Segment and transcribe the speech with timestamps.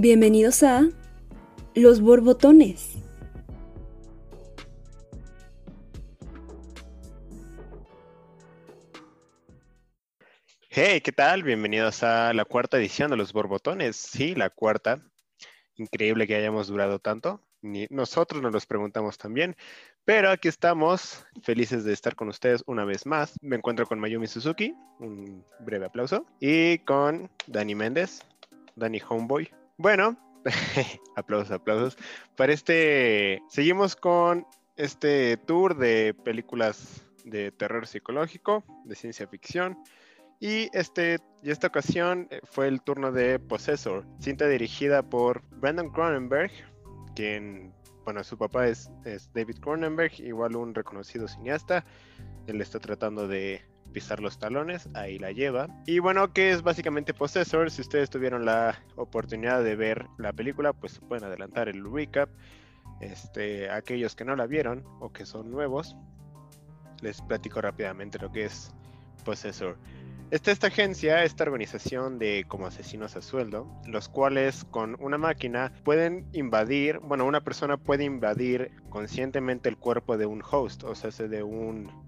[0.00, 0.88] Bienvenidos a
[1.74, 2.94] Los Borbotones.
[10.68, 11.42] Hey, ¿qué tal?
[11.42, 13.96] Bienvenidos a la cuarta edición de Los Borbotones.
[13.96, 15.02] Sí, la cuarta.
[15.74, 17.42] Increíble que hayamos durado tanto.
[17.90, 19.56] Nosotros nos los preguntamos también.
[20.04, 23.34] Pero aquí estamos, felices de estar con ustedes una vez más.
[23.42, 28.20] Me encuentro con Mayumi Suzuki, un breve aplauso, y con Dani Méndez,
[28.76, 29.57] Dani Homeboy.
[29.78, 30.18] Bueno,
[31.16, 31.96] aplausos, aplausos.
[32.36, 34.44] Para este, seguimos con
[34.76, 39.78] este tour de películas de terror psicológico, de ciencia ficción.
[40.40, 45.90] Y, este, y esta ocasión eh, fue el turno de Possessor, cinta dirigida por Brandon
[45.90, 46.50] Cronenberg,
[47.14, 47.72] quien
[48.04, 48.90] bueno, su papá es,
[49.34, 51.84] David Cronenberg, igual un reconocido cineasta.
[52.46, 53.60] Él está tratando de
[53.92, 55.68] pisar los talones, ahí la lleva.
[55.86, 57.70] Y bueno, que es básicamente Possessor.
[57.70, 62.30] Si ustedes tuvieron la oportunidad de ver la película, pues pueden adelantar el recap.
[63.00, 65.96] Este, aquellos que no la vieron o que son nuevos,
[67.00, 68.72] les platico rápidamente lo que es
[69.24, 69.76] Possessor.
[70.30, 75.72] Está esta agencia, esta organización de como asesinos a sueldo, los cuales con una máquina
[75.84, 81.10] pueden invadir, bueno, una persona puede invadir conscientemente el cuerpo de un host, o sea,
[81.28, 82.07] de un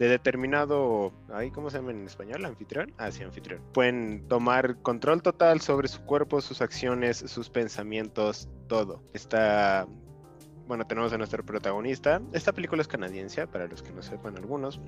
[0.00, 3.60] de determinado, ahí cómo se llama en español, anfitrión, ah sí, anfitrión.
[3.74, 9.02] Pueden tomar control total sobre su cuerpo, sus acciones, sus pensamientos, todo.
[9.12, 9.86] Está
[10.66, 12.22] bueno, tenemos a nuestro protagonista.
[12.32, 14.80] Esta película es canadiense, para los que no sepan algunos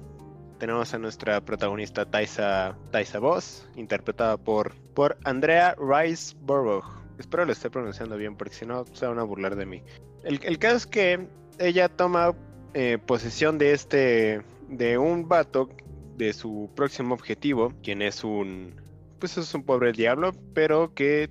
[0.59, 6.87] tenemos a nuestra protagonista Taisa, Taisa Voss, interpretada por, por Andrea Rice Borboch.
[7.19, 9.83] Espero lo esté pronunciando bien, porque si no se van a burlar de mí.
[10.23, 11.27] El, el caso es que
[11.59, 12.37] ella toma
[12.75, 14.43] eh, posesión de este,
[14.73, 15.69] de un vato,
[16.17, 18.75] de su próximo objetivo, quien es un,
[19.19, 21.31] pues es un pobre diablo, pero que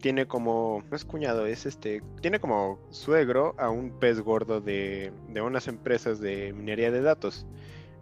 [0.00, 5.12] tiene como, no es cuñado, es este, tiene como suegro a un pez gordo de,
[5.28, 7.46] de unas empresas de minería de datos.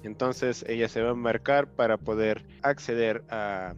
[0.03, 3.75] Entonces ella se va a embarcar para poder acceder a,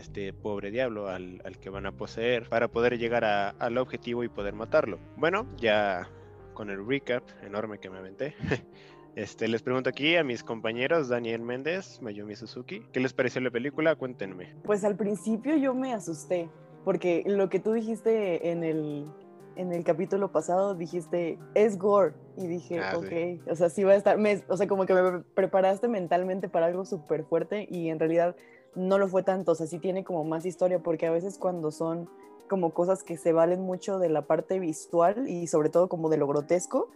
[0.00, 4.52] este pobre diablo al, que van a poseer para poder llegar al objetivo y poder
[4.52, 4.98] matarlo.
[5.16, 6.08] Bueno, ya
[6.54, 8.34] con el recap enorme que me aventé.
[9.16, 13.50] Este, les pregunto aquí a mis compañeros Daniel Méndez, Mayumi Suzuki, ¿qué les pareció la
[13.50, 13.96] película?
[13.96, 14.54] Cuéntenme.
[14.62, 16.50] Pues al principio yo me asusté,
[16.84, 19.10] porque lo que tú dijiste en el,
[19.56, 22.12] en el capítulo pasado dijiste, es gore.
[22.36, 24.18] Y dije, ah, ok, o sea, sí va a estar,
[24.48, 28.36] o sea, como que me preparaste mentalmente para algo súper fuerte y en realidad
[28.74, 31.70] no lo fue tanto, o sea, sí tiene como más historia, porque a veces cuando
[31.70, 32.10] son
[32.50, 36.18] como cosas que se valen mucho de la parte visual y sobre todo como de
[36.18, 36.90] lo grotesco,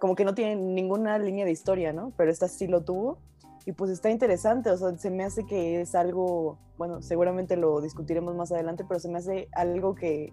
[0.00, 2.12] como que no tienen ninguna línea de historia, ¿no?
[2.16, 3.18] Pero esta sí lo tuvo
[3.66, 7.80] y pues está interesante, o sea, se me hace que es algo, bueno, seguramente lo
[7.80, 10.32] discutiremos más adelante, pero se me hace algo que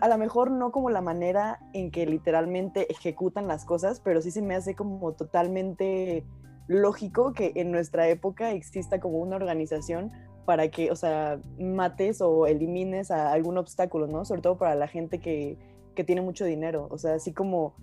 [0.00, 4.32] a lo mejor no como la manera en que literalmente ejecutan las cosas, pero sí
[4.32, 6.24] se me hace como totalmente
[6.66, 10.10] lógico que en nuestra época exista como una organización
[10.44, 14.24] para que, o sea, mates o elimines a algún obstáculo, ¿no?
[14.24, 15.56] Sobre todo para la gente que,
[15.94, 16.88] que tiene mucho dinero.
[16.90, 17.74] O sea, así como,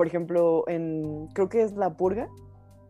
[0.00, 2.30] por ejemplo, en, creo que es La Purga,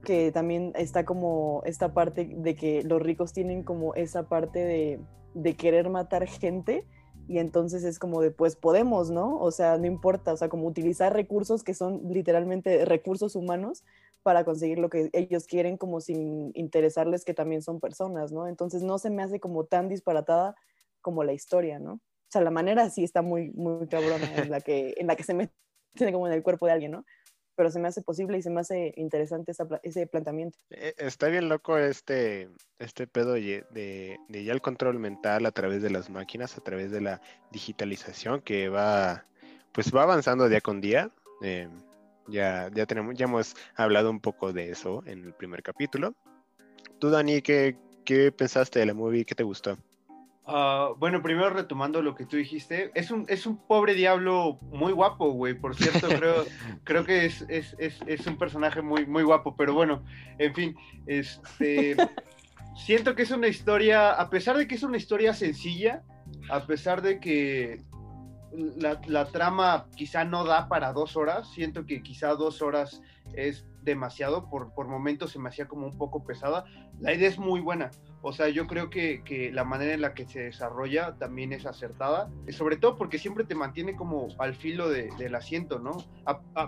[0.05, 5.01] que también está como esta parte de que los ricos tienen como esa parte de,
[5.35, 6.87] de querer matar gente
[7.27, 9.41] y entonces es como de, pues podemos, ¿no?
[9.41, 13.83] O sea, no importa, o sea, como utilizar recursos que son literalmente recursos humanos
[14.23, 18.47] para conseguir lo que ellos quieren, como sin interesarles que también son personas, ¿no?
[18.47, 20.55] Entonces no se me hace como tan disparatada
[21.01, 21.95] como la historia, ¿no?
[21.95, 25.25] O sea, la manera sí está muy, muy cabrona en la que, en la que
[25.25, 25.53] se mete
[26.13, 27.05] como en el cuerpo de alguien, ¿no?
[27.61, 29.53] pero se me hace posible y se me hace interesante
[29.83, 30.59] ese planteamiento.
[30.71, 35.83] Eh, está bien loco este, este pedo de, de, ya el control mental a través
[35.83, 37.21] de las máquinas, a través de la
[37.53, 39.27] digitalización que va,
[39.73, 41.11] pues va avanzando día con día.
[41.43, 41.69] Eh,
[42.29, 46.15] ya, ya, tenemos, ya hemos hablado un poco de eso en el primer capítulo.
[46.99, 47.77] Tú, Dani, ¿qué,
[48.07, 49.27] qué pensaste de la movie?
[49.27, 49.77] ¿Qué te gustó?
[50.47, 54.93] Ah, bueno, primero retomando lo que tú dijiste, es un, es un pobre diablo muy
[54.93, 55.55] guapo, güey.
[55.55, 56.45] Por cierto, creo,
[56.85, 60.03] creo que es, es, es, es, un personaje muy, muy guapo, pero bueno,
[60.39, 60.77] en fin,
[61.07, 61.97] este,
[62.77, 66.03] siento que es una historia, a pesar de que es una historia sencilla,
[66.51, 67.83] a pesar de que
[68.77, 73.03] la, la trama quizá no da para dos horas, siento que quizá dos horas
[73.35, 76.65] es demasiado, por, por momentos se me hacía como un poco pesada.
[77.01, 77.91] La idea es muy buena,
[78.23, 81.65] o sea, yo creo que, que, la manera en la que se desarrolla también es
[81.65, 85.97] acertada, sobre todo porque siempre te mantiene como al filo de, del asiento, ¿no?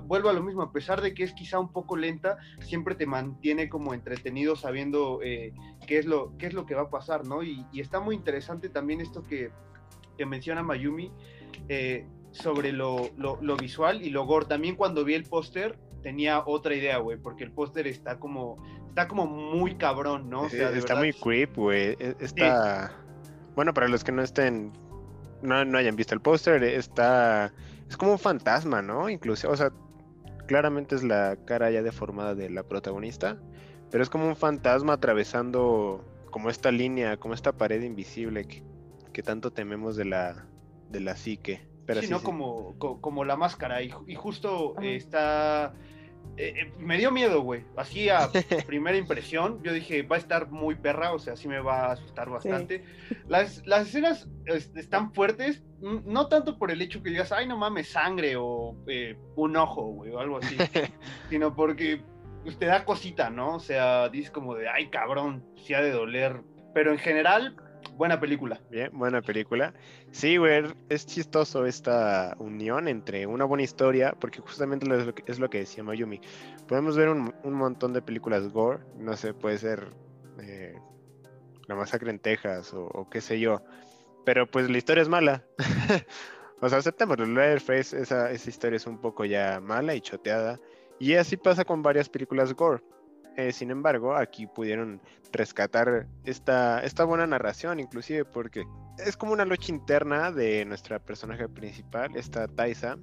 [0.04, 3.06] vuelvo a lo mismo, a pesar de que es quizá un poco lenta, siempre te
[3.06, 5.52] mantiene como entretenido sabiendo eh,
[5.86, 7.42] qué, es lo, qué es lo que va a pasar, ¿no?
[7.42, 9.50] Y, está muy interesante también esto que,
[10.16, 11.12] que menciona Mayumi
[11.68, 13.10] eh, sobre lo,
[13.60, 14.46] visual y lo gore.
[14.46, 18.56] También cuando vi el póster tenía otra idea, güey, porque el póster está como,
[18.88, 20.46] está como muy cabrón, ¿no?
[20.46, 21.96] está muy creep, güey.
[21.98, 22.92] E, está...
[23.54, 24.72] Bueno, para los que no estén,
[25.42, 27.52] no, no hayan visto el póster, está...
[27.88, 29.10] Es como un fantasma, ¿no?
[29.10, 29.70] Incluso, o sea,
[30.46, 33.38] claramente es la cara ya deformada de la protagonista,
[33.90, 38.46] pero es como un fantasma atravesando como esta línea, como esta pared invisible
[39.12, 40.46] que, tanto tememos de la,
[40.90, 41.68] de la psique.
[41.86, 45.74] Pero sí, no Como, como la máscara, y, justo está...
[46.36, 47.64] Eh, eh, me dio miedo, güey.
[47.76, 48.30] Así a
[48.66, 51.92] primera impresión, yo dije, va a estar muy perra, o sea, sí me va a
[51.92, 52.84] asustar bastante.
[53.28, 57.90] Las, las, escenas están fuertes, no tanto por el hecho que digas, ay, no mames,
[57.90, 60.56] sangre o eh, un ojo, güey, o algo así,
[61.28, 62.02] sino porque
[62.42, 63.56] pues, te da cosita, ¿no?
[63.56, 66.40] O sea, dices como de, ay, cabrón, sí ha de doler.
[66.74, 67.56] Pero en general,
[67.96, 68.60] buena película.
[68.70, 69.74] Bien, buena película.
[70.10, 74.86] Sí, güey, es chistoso esta unión entre una buena historia, porque justamente
[75.26, 76.20] es lo que, decía Mayumi.
[76.66, 79.88] Podemos ver un, montón de películas gore, no sé, puede ser
[80.40, 80.76] eh,
[81.68, 83.62] La Masacre en Texas o, qué sé yo,
[84.24, 85.44] pero pues la historia es mala.
[86.60, 90.58] o sea, aceptamos, Leatherface, esa, esa historia es un poco ya mala y choteada.
[90.98, 92.82] Y así pasa con varias películas gore.
[93.36, 95.00] Eh, sin embargo, aquí pudieron
[95.32, 98.64] rescatar esta, esta buena narración, inclusive porque
[98.98, 102.98] es como una lucha interna de nuestra personaje principal, esta Taisa,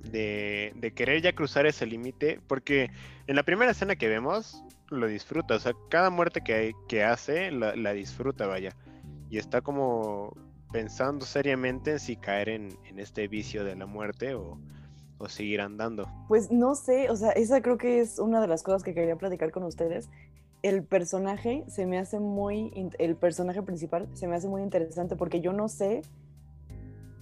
[0.00, 2.90] de, querer ya cruzar ese límite, porque
[3.26, 7.50] en la primera escena que vemos, lo disfruta, o sea, cada muerte que, que hace,
[7.50, 8.74] la, la disfruta, vaya,
[9.28, 10.34] y está como
[10.72, 14.58] pensando seriamente en si caer en, en este vicio de la muerte o,
[15.18, 16.08] o seguir andando?
[16.28, 19.16] Pues no sé, o sea, esa creo que es una de las cosas que quería
[19.16, 20.08] platicar con ustedes.
[20.62, 25.40] El personaje se me hace muy, el personaje principal se me hace muy interesante porque
[25.40, 26.02] yo no sé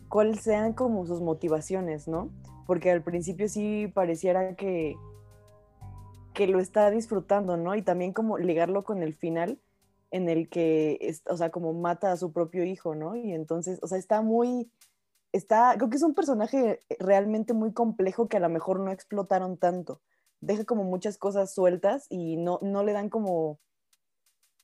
[0.08, 2.30] cuáles sean como sus motivaciones, ¿no?
[2.66, 4.94] Porque al principio sí pareciera que,
[6.34, 7.74] que lo está disfrutando, ¿no?
[7.74, 9.58] Y también como ligarlo con el final
[10.12, 13.16] en el que, o sea, como mata a su propio hijo, ¿no?
[13.16, 14.70] Y entonces, o sea, está muy,
[15.32, 19.56] está, creo que es un personaje realmente muy complejo que a lo mejor no explotaron
[19.56, 20.00] tanto.
[20.40, 23.58] Deja como muchas cosas sueltas y no, no le dan como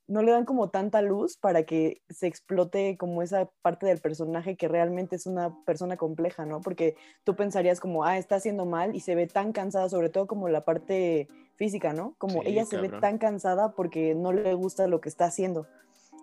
[0.08, 4.56] no le dan como tanta luz para que se explote como esa parte del personaje
[4.56, 6.62] que realmente es una persona compleja, ¿no?
[6.62, 10.26] Porque tú pensarías como, ah, está haciendo mal y se ve tan cansada, sobre todo
[10.26, 12.14] como la parte física, ¿no?
[12.16, 15.66] Como ella se ve tan cansada porque no le gusta lo que está haciendo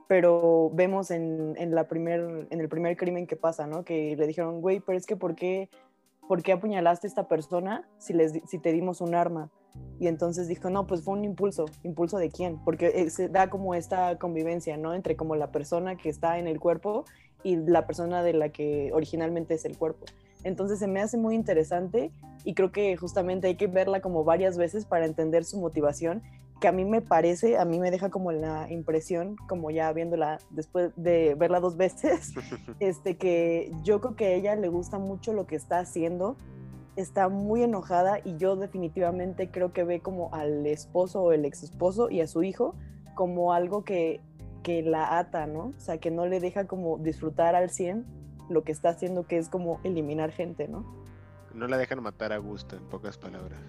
[0.07, 3.84] pero vemos en, en, la primer, en el primer crimen que pasa, ¿no?
[3.84, 5.69] Que le dijeron, güey, pero es que ¿por qué,
[6.28, 9.50] ¿por qué apuñalaste a esta persona si, les, si te dimos un arma?
[10.00, 11.66] Y entonces dijo, no, pues fue un impulso.
[11.84, 12.63] ¿Impulso de quién?
[12.63, 14.94] Porque eh, se da como esta convivencia, ¿no?
[14.94, 17.06] Entre como la persona que está en el cuerpo
[17.44, 20.06] y la persona de la que originalmente es el cuerpo.
[20.44, 22.12] Entonces se me hace muy interesante
[22.44, 26.22] y creo que justamente hay que verla como varias veces para entender su motivación
[26.60, 30.40] que a mí me parece, a mí me deja como la impresión, como ya viéndola
[30.50, 32.34] después de verla dos veces,
[32.80, 36.38] este, que yo creo que a ella le gusta mucho lo que está haciendo,
[36.96, 41.63] está muy enojada y yo definitivamente creo que ve como al esposo o el ex
[41.63, 42.75] esposo y a su hijo
[43.16, 44.22] como algo que,
[44.63, 45.74] que la ata, ¿no?
[45.78, 48.06] O sea, que no le deja como disfrutar al 100
[48.50, 50.85] lo que está haciendo, que es como eliminar gente, ¿no?
[51.54, 53.59] No la dejan matar a gusto, en pocas palabras.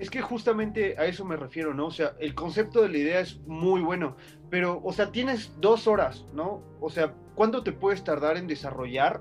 [0.00, 1.86] Es que justamente a eso me refiero, ¿no?
[1.86, 4.16] O sea, el concepto de la idea es muy bueno,
[4.48, 6.62] pero, o sea, tienes dos horas, ¿no?
[6.80, 9.20] O sea, ¿cuánto te puedes tardar en desarrollar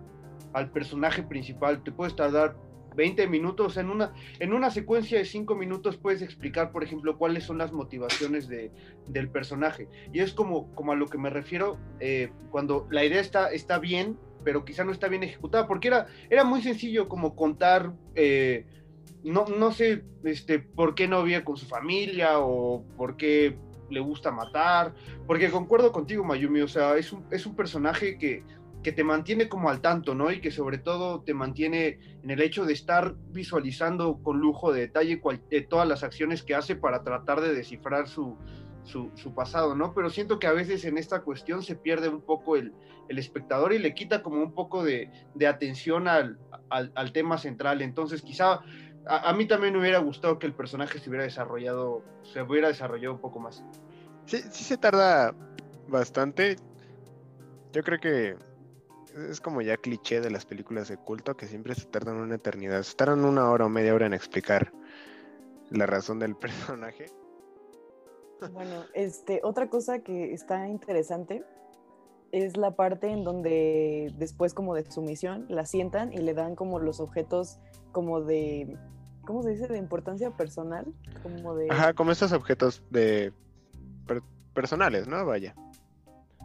[0.54, 1.84] al personaje principal?
[1.84, 2.56] Te puedes tardar
[2.96, 7.44] 20 minutos, en una, en una secuencia de 5 minutos puedes explicar, por ejemplo, cuáles
[7.44, 8.72] son las motivaciones de,
[9.06, 9.90] del personaje.
[10.14, 13.80] Y es como, como a lo que me refiero eh, cuando la idea está, está
[13.80, 17.92] bien, pero quizá no está bien ejecutada, porque era, era muy sencillo como contar...
[18.16, 18.66] Eh,
[19.24, 23.58] no, no sé este, por qué no vive con su familia o por qué
[23.90, 24.94] le gusta matar,
[25.26, 28.44] porque concuerdo contigo, Mayumi, o sea, es un, es un personaje que,
[28.84, 30.32] que te mantiene como al tanto, ¿no?
[30.32, 34.82] Y que sobre todo te mantiene en el hecho de estar visualizando con lujo de
[34.82, 38.38] detalle de todas las acciones que hace para tratar de descifrar su,
[38.84, 39.94] su, pasado, ¿no?
[39.94, 42.74] Pero siento que a veces en esta cuestión se pierde un poco el,
[43.10, 47.38] el espectador y le quita como un poco de, de atención al, al, al, tema
[47.38, 47.82] central.
[47.82, 48.62] Entonces quizá
[49.06, 53.14] a, mí también me hubiera gustado que el personaje se hubiera desarrollado, se hubiera desarrollado
[53.14, 53.64] un poco más.
[54.26, 55.34] Sí, sí se tarda
[55.88, 56.58] bastante.
[57.72, 58.36] Yo creo que
[59.30, 62.84] es como ya cliché de las películas de culto que siempre se tardan una eternidad.
[62.84, 64.72] Se tardan una hora o media hora en explicar
[65.70, 67.08] la razón del personaje.
[68.54, 71.44] Bueno, este, otra cosa que está interesante
[72.32, 76.56] es la parte en donde después como de su misión la sientan y le dan
[76.56, 77.60] como los objetos
[77.92, 78.78] como de,
[79.26, 79.68] ¿cómo se dice?
[79.68, 80.86] De importancia personal,
[81.24, 81.68] como de...
[81.70, 83.34] Ajá, como estos objetos de
[84.54, 85.26] personales, ¿no?
[85.26, 85.56] Vaya.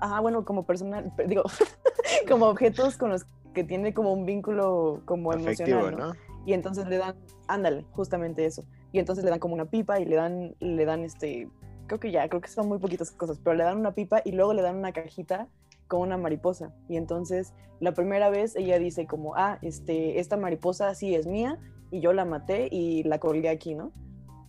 [0.00, 1.44] Ajá, bueno, como personal, digo,
[2.28, 6.12] como objetos con los que tiene como un vínculo como emocional, ¿no?
[6.46, 7.16] Y entonces le dan,
[7.48, 8.64] ándale, justamente eso.
[8.92, 11.48] Y entonces le dan como una pipa y le dan, le dan este,
[11.86, 14.32] creo que ya, creo que son muy poquitas cosas, pero le dan una pipa y
[14.32, 15.48] luego le dan una cajita
[15.88, 16.74] con una mariposa.
[16.88, 21.58] Y entonces la primera vez ella dice como, ah, este, esta mariposa sí es mía
[21.90, 23.92] y yo la maté y la colgué aquí, ¿no?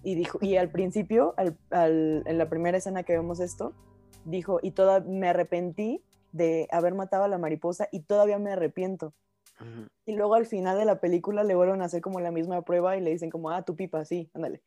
[0.04, 3.74] Y dijo, y al principio, al, al, en la primera escena que vemos esto,
[4.25, 9.13] dijo, y toda, me arrepentí de haber matado a la mariposa y todavía me arrepiento.
[10.06, 12.98] Y luego al final de la película le vuelven a hacer como la misma prueba
[12.98, 14.62] y le dicen como, ah, tu pipa, sí, ándale.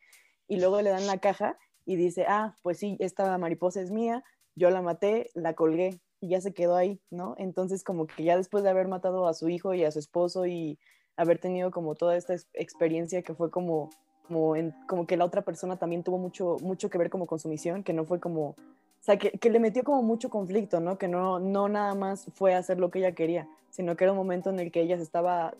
[0.46, 4.24] Y luego le dan la caja y dice, ah, pues sí, esta mariposa es mía,
[4.54, 7.34] yo la maté, la colgué y ya se quedó ahí, ¿no?
[7.38, 10.46] Entonces como que ya después de haber matado a su hijo y a su esposo
[10.46, 10.78] y
[11.16, 13.90] haber tenido como toda esta experiencia que fue como,
[14.26, 17.82] como, que la otra persona también tuvo mucho, mucho que ver como con su misión,
[17.82, 18.54] que no fue como
[19.00, 20.98] o sea, que, que, le metió como mucho conflicto, ¿no?
[20.98, 24.18] Que no, no nada más fue hacer lo que ella quería, sino que era un
[24.18, 25.54] momento en el que ella se estaba,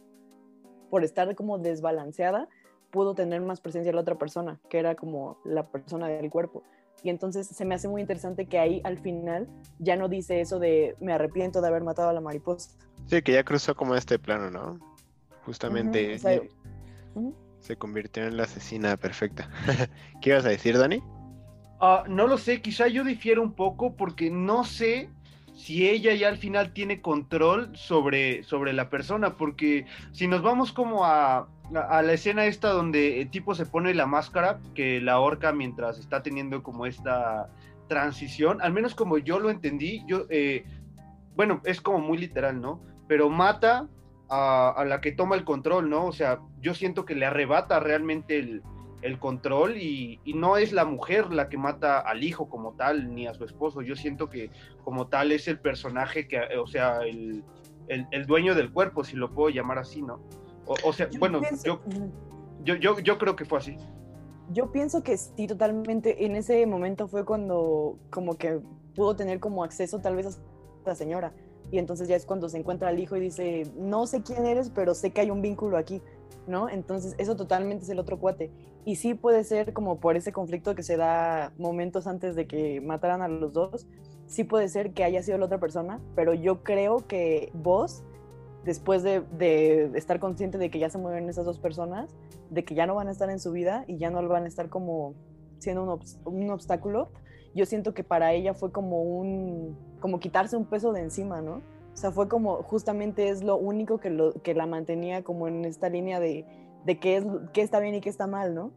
[0.91, 2.49] por estar como desbalanceada,
[2.91, 6.63] pudo tener más presencia la otra persona, que era como la persona del cuerpo.
[7.03, 10.59] Y entonces se me hace muy interesante que ahí al final ya no dice eso
[10.59, 12.71] de me arrepiento de haber matado a la mariposa.
[13.07, 14.79] Sí, que ya cruzó como este plano, ¿no?
[15.45, 16.19] Justamente
[17.61, 19.49] se convirtió en la asesina perfecta.
[20.21, 21.03] ¿Qué ibas a decir, Dani?
[21.81, 25.11] Ah, no lo sé, quizá yo difiero un poco porque no sé
[25.55, 30.73] si ella ya al final tiene control sobre, sobre la persona, porque si nos vamos
[30.73, 35.53] como a, la escena esta donde el tipo se pone la máscara, que la ahorca
[35.53, 37.49] mientras está teniendo como esta
[37.89, 40.65] transición, al menos como yo lo entendí, yo, eh,
[41.37, 42.81] bueno, es como muy literal, ¿no?
[43.07, 43.89] Pero mata
[44.29, 46.05] a, a, la que toma el control, ¿no?
[46.05, 48.63] O sea, yo siento que le arrebata realmente el,
[49.03, 53.27] el control y, no es la mujer la que mata al hijo como tal, ni
[53.27, 53.83] a su esposo.
[53.83, 54.51] Yo siento que
[54.85, 57.45] como tal es el personaje que, o sea, el,
[58.27, 60.21] dueño del cuerpo, si lo puedo llamar así, ¿no?
[60.85, 61.81] O, sea, bueno, yo,
[62.77, 63.77] yo, yo, creo que fue así.
[64.53, 66.25] Yo pienso que sí, totalmente.
[66.27, 68.61] En ese momento fue cuando como que
[68.95, 70.31] pudo tener como acceso tal vez a
[70.79, 71.33] esta señora.
[71.71, 74.71] Y entonces ya es cuando se encuentra al hijo y dice, no sé quién eres,
[74.71, 76.03] pero sé que hay un vínculo aquí.
[76.49, 76.69] ¿no?
[76.69, 78.51] Entonces, eso totalmente es el otro cuate.
[78.85, 82.81] Y sí puede ser como por ese conflicto que se da momentos antes de que
[82.81, 83.87] mataran a los dos,
[84.27, 88.03] sí puede ser que haya sido la otra persona, pero yo creo que vos,
[88.69, 92.15] después de, estar consciente de que ya se mueven esas dos personas,
[92.51, 94.47] de que ya no van a estar en su vida y ya no van a
[94.47, 95.15] estar como
[95.59, 97.09] siendo un, un obstáculo,
[97.55, 101.63] yo siento que para ella fue como un, como quitarse un peso de encima, ¿no?
[101.95, 105.65] O sea, fue como, justamente es lo único que, lo, que la mantenía como en
[105.65, 106.45] esta línea de,
[106.85, 108.71] de qué, es, qué está bien y qué está mal, ¿no?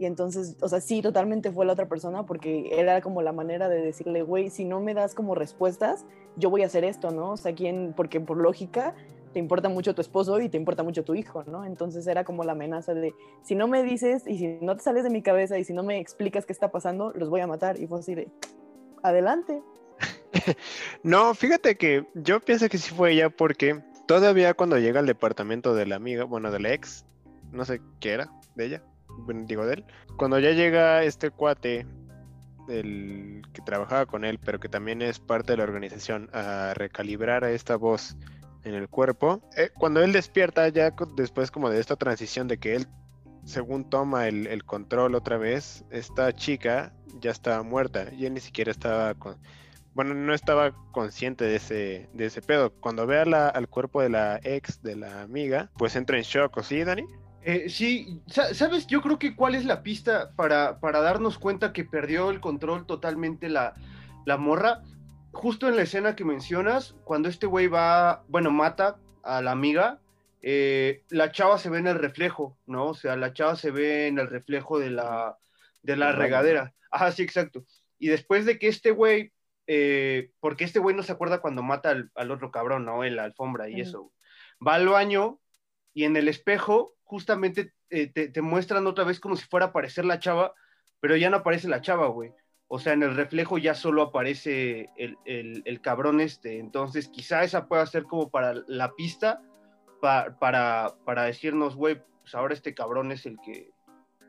[0.00, 3.68] Y entonces, o sea, sí, totalmente fue la otra persona porque era como la manera
[3.68, 6.04] de decirle, güey, si no me das como respuestas,
[6.36, 7.30] yo voy a hacer esto, ¿no?
[7.30, 7.94] O sea, ¿quién?
[7.96, 8.96] Porque por lógica
[9.36, 11.66] te importa mucho tu esposo y te importa mucho tu hijo, ¿no?
[11.66, 13.12] Entonces era como la amenaza de,
[13.42, 15.82] si no me dices y si no te sales de mi cabeza y si no
[15.82, 17.78] me explicas qué está pasando, los voy a matar.
[17.78, 18.28] Y fue así de,
[19.02, 19.60] adelante.
[21.02, 25.74] no, fíjate que yo pienso que sí fue ella porque todavía cuando llega al departamento
[25.74, 27.04] de la amiga, bueno, de la ex,
[27.52, 28.82] no sé qué era, de ella,
[29.44, 29.84] digo de él,
[30.16, 31.86] cuando ya llega este cuate,
[32.70, 37.44] el que trabajaba con él, pero que también es parte de la organización, a recalibrar
[37.44, 38.16] a esta voz
[38.66, 42.74] en el cuerpo, eh, cuando él despierta ya después como de esta transición de que
[42.74, 42.86] él
[43.44, 48.40] según toma el, el, control otra vez, esta chica ya estaba muerta y él ni
[48.40, 49.38] siquiera estaba con,
[49.94, 52.70] bueno, no estaba consciente de ese, de ese pedo.
[52.70, 56.84] Cuando ve al cuerpo de la ex, de la amiga, pues entra en shock, ¿sí,
[56.84, 57.04] Dani?
[57.42, 58.86] Eh, sí, ¿sabes?
[58.88, 62.84] Yo creo que cuál es la pista para, para darnos cuenta que perdió el control
[62.84, 63.74] totalmente la,
[64.26, 64.82] la morra.
[65.36, 70.00] Justo en la escena que mencionas, cuando este güey va, bueno, mata a la amiga,
[70.42, 72.86] eh, la chava se ve en el reflejo, ¿no?
[72.88, 75.38] O sea, la chava se ve en el reflejo de la,
[75.82, 76.74] de la regadera.
[76.90, 77.64] Ajá, sí, exacto.
[77.98, 79.32] Y después de que este güey
[79.66, 83.04] eh, porque este güey no se acuerda cuando mata al, otro cabrón, ¿no?
[83.04, 84.12] En la alfombra y eso.
[84.64, 85.40] Va al baño
[85.92, 90.04] y en el espejo justamente eh, te, muestran otra vez como si fuera a aparecer
[90.04, 90.54] la chava,
[91.00, 92.32] pero ya no aparece la chava, güey.
[92.68, 96.58] O sea, en el reflejo ya solo aparece el, el, cabrón este.
[96.58, 99.40] Entonces, quizá esa pueda ser como para la pista,
[100.00, 103.70] para, para decirnos, güey, pues ahora este cabrón es el que,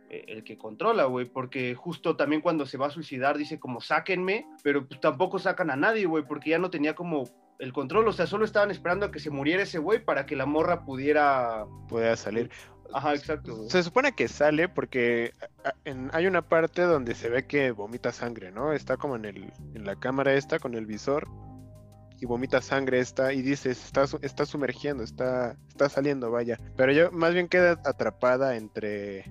[0.09, 3.81] eh, el que controla, güey, porque justo también cuando se va a suicidar dice como
[3.81, 7.23] sáquenme, pero pues tampoco sacan a nadie, güey, porque ya no tenía como
[7.59, 10.35] el control, o sea, solo estaban esperando a que se muriera ese güey para que
[10.35, 11.65] la morra pudiera...
[11.89, 12.51] Pudiera salir.
[12.93, 13.69] Ajá, exacto.
[13.69, 15.33] Se supone que sale porque
[16.11, 18.73] hay una parte donde se ve que vomita sangre, ¿no?
[18.73, 21.27] Está como en, el, en la cámara esta con el visor
[22.19, 26.59] y vomita sangre esta y dice, está, está sumergiendo, está, está saliendo, vaya.
[26.75, 29.25] Pero yo más bien queda atrapada entre,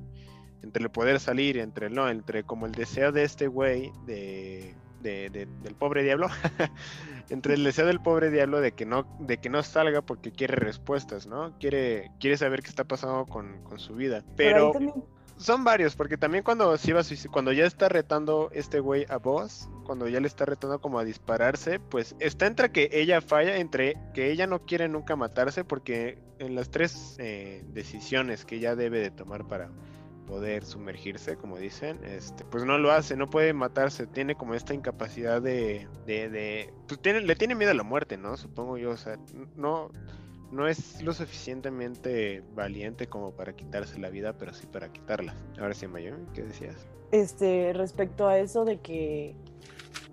[0.62, 4.74] entre el poder salir, entre, no, entre como el deseo de este güey de
[5.06, 6.28] del pobre diablo,
[7.30, 10.56] entre el deseo del pobre diablo de que no, de que no salga porque quiere
[10.56, 11.56] respuestas, ¿no?
[11.58, 14.24] Quiere, quiere saber qué está pasando con, su vida.
[14.36, 14.72] Pero,
[15.36, 19.68] son varios, porque también cuando se iba cuando ya está retando este güey a vos,
[19.84, 23.96] cuando ya le está retando como a dispararse, pues está entre que ella falla, entre
[24.14, 28.98] que ella no quiere nunca matarse, porque en las tres eh, decisiones que ella debe
[28.98, 29.70] de tomar para
[30.26, 34.74] poder sumergirse, como dicen, este, pues no lo hace, no puede matarse, tiene como esta
[34.74, 38.36] incapacidad de, de, pues tiene, le tiene miedo a la muerte, ¿no?
[38.36, 39.18] Supongo yo, o sea,
[39.56, 39.90] no,
[40.50, 45.34] no es lo suficientemente valiente como para quitarse la vida, pero sí para quitarla.
[45.58, 46.86] Ahora sí, Mayo, ¿qué decías?
[47.12, 49.36] Este, respecto a eso de que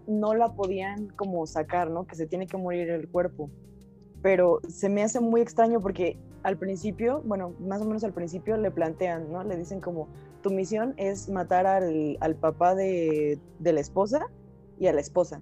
[0.07, 2.05] no la podían como sacar, ¿no?
[2.05, 3.49] Que se tiene que morir el cuerpo.
[4.21, 8.57] Pero se me hace muy extraño porque al principio, bueno, más o menos al principio
[8.57, 9.43] le plantean, ¿no?
[9.43, 10.09] Le dicen como,
[10.41, 14.27] tu misión es matar al, al papá de, de, la esposa
[14.77, 15.41] y a la esposa,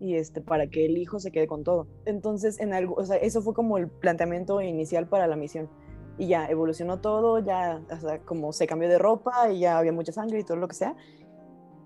[0.00, 1.86] y este, para que el hijo se quede con todo.
[2.04, 5.68] Entonces, en algo, o sea, eso fue como el planteamiento inicial para la misión.
[6.18, 9.92] Y ya evolucionó todo, ya, o sea, como se cambió de ropa y ya había
[9.92, 10.96] mucha sangre y todo lo que sea.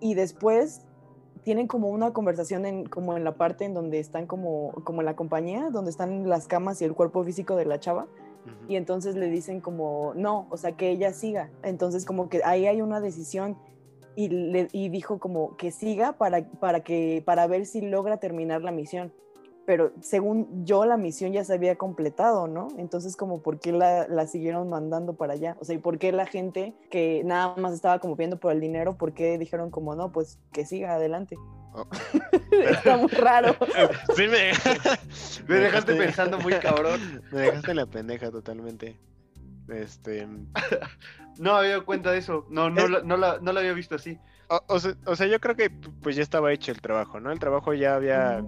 [0.01, 0.87] Y después
[1.45, 5.07] tienen como una conversación en, como en la parte en donde están como, como en
[5.07, 8.09] la compañía, donde están las camas y el cuerpo físico de la chava
[8.69, 11.51] y entonces le dicen como, no, o sea, que ella siga.
[11.63, 13.57] Entonces como que ahí hay una decisión
[14.17, 18.63] y, le, y dijo como que siga para, para, que, para ver si logra terminar
[18.63, 19.13] la misión.
[19.67, 22.69] Pero según yo, la misión ya se había completado, ¿no?
[22.77, 25.57] Entonces, como, ¿por qué la, la siguieron mandando para allá?
[25.61, 28.61] O sea, ¿y por qué la gente que nada más estaba como viendo por el
[28.61, 31.37] dinero, por qué dijeron como, no, pues que siga adelante?
[31.73, 31.87] Oh.
[32.53, 33.57] Está muy raro.
[34.17, 34.53] Sí, me,
[35.49, 37.23] me dejaste pensando muy cabrón.
[37.33, 38.97] Me dejaste en la pendeja totalmente.
[39.69, 40.29] Este.
[41.39, 42.47] No había cuenta de eso.
[42.49, 44.19] No, no, la, no, la, no la había visto así.
[44.69, 47.33] O, sea, yo creo que pues ya estaba hecho el trabajo, ¿no?
[47.33, 48.45] El trabajo ya había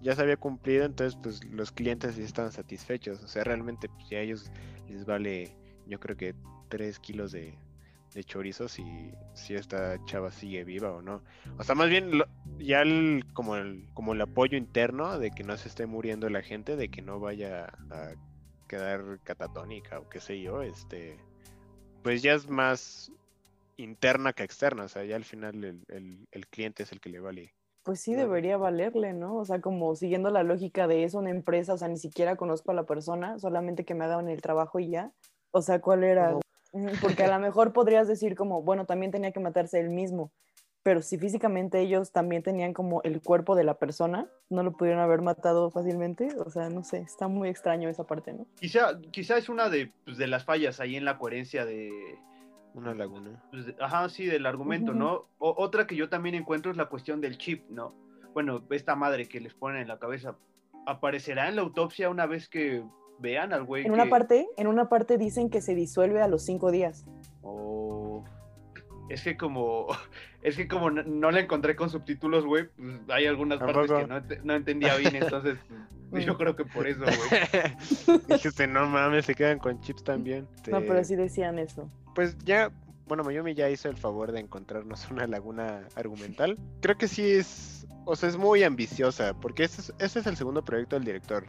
[0.00, 3.22] ya se había cumplido, entonces pues los clientes ya estaban satisfechos.
[3.22, 4.50] O sea, realmente pues, ya a ellos
[4.88, 6.34] les vale, yo creo que
[6.68, 7.58] 3 kilos de,
[8.24, 11.22] chorizos y si esta chava sigue viva o no.
[11.58, 12.22] O sea, más bien
[12.58, 16.42] ya el, como, el, como el apoyo interno de que no se esté muriendo la
[16.42, 18.14] gente, de que no vaya a
[18.68, 21.18] quedar catatónica o qué sé yo, este,
[22.02, 23.12] pues ya es más
[23.76, 27.20] interna que externa, o sea, ya al final el, el, cliente es el que le
[27.20, 27.54] vale.
[27.82, 29.36] Pues sí, debería valerle, ¿no?
[29.36, 32.70] O sea, como siguiendo la lógica de es una empresa, o sea, ni siquiera conozco
[32.70, 35.12] a la persona, solamente que me hagan el trabajo y ya.
[35.50, 36.36] O sea, ¿cuál era?
[37.02, 40.30] Porque a lo mejor podrías decir como, bueno, también tenía que matarse él mismo,
[40.82, 45.00] pero si físicamente ellos también tenían como el cuerpo de la persona, no lo pudieron
[45.00, 48.46] haber matado fácilmente, o sea, no sé, está muy extraño esa parte, ¿no?
[48.58, 51.90] Quizá, quizá es una de, pues, de las fallas ahí en la coherencia de...
[52.74, 53.42] Una laguna.
[53.50, 55.26] Pues, ajá, sí, del argumento, ¿no?
[55.38, 57.94] otra que yo también encuentro es la cuestión del chip, ¿no?
[58.32, 60.36] Bueno, esta madre que les ponen en la cabeza,
[60.86, 62.84] ¿aparecerá en la autopsia una vez que
[63.20, 63.86] vean al güey.
[63.86, 67.04] En una parte, en una parte dicen que se disuelve a los cinco días.
[67.42, 68.24] Oh.
[69.08, 69.88] Es que como,
[70.42, 74.54] es que como no, la encontré con subtítulos, güey, pues hay algunas partes que no,
[74.54, 75.58] entendía bien, entonces
[76.10, 78.18] pues, yo creo que por eso, güey.
[78.28, 80.48] Dijiste, no mames, se quedan con chips también.
[80.68, 81.88] No, pero sí decían eso.
[82.14, 82.70] Pues ya,
[83.06, 86.58] bueno, Mayumi ya hizo el favor de encontrarnos una laguna argumental.
[86.80, 90.64] Creo que sí es, o sea, es muy ambiciosa, porque este es, es el segundo
[90.64, 91.46] proyecto del director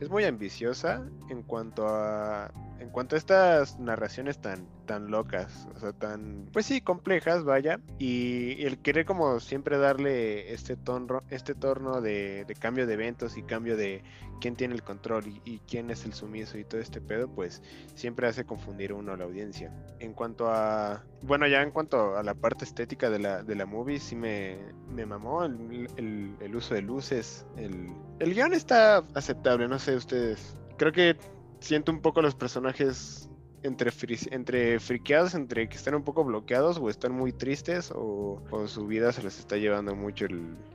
[0.00, 5.78] es muy ambiciosa en cuanto a en cuanto a estas narraciones tan tan locas, o
[5.78, 11.54] sea, tan pues sí, complejas, vaya, y, el querer como siempre darle este tono este
[11.54, 14.02] torno de, cambio de eventos y cambio de
[14.40, 17.62] quién tiene el control y, quién es el sumiso y todo este pedo, pues
[17.94, 19.70] siempre hace confundir uno a la audiencia.
[20.00, 23.66] En cuanto a bueno, ya en cuanto a la parte estética de la, de la
[23.66, 24.56] movie, sí me,
[24.90, 30.56] me mamó el, el uso de luces, el, el guion está aceptable, no sé ustedes.
[30.78, 31.16] Creo que
[31.60, 33.28] siento un poco los personajes
[33.62, 33.90] entre,
[34.30, 39.12] entre friqueados, entre que están un poco bloqueados o están muy tristes o, su vida
[39.12, 40.26] se les está llevando mucho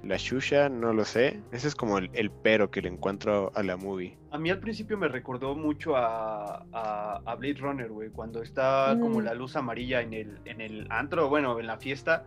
[0.03, 1.41] la shusha, no lo sé.
[1.51, 4.17] Ese es como el, pero que le encuentro a la movie.
[4.31, 9.19] A mí al principio me recordó mucho a, a, Blade Runner, güey, cuando está como
[9.19, 9.23] mm.
[9.23, 12.25] la luz amarilla en el, en el antro, bueno, en la fiesta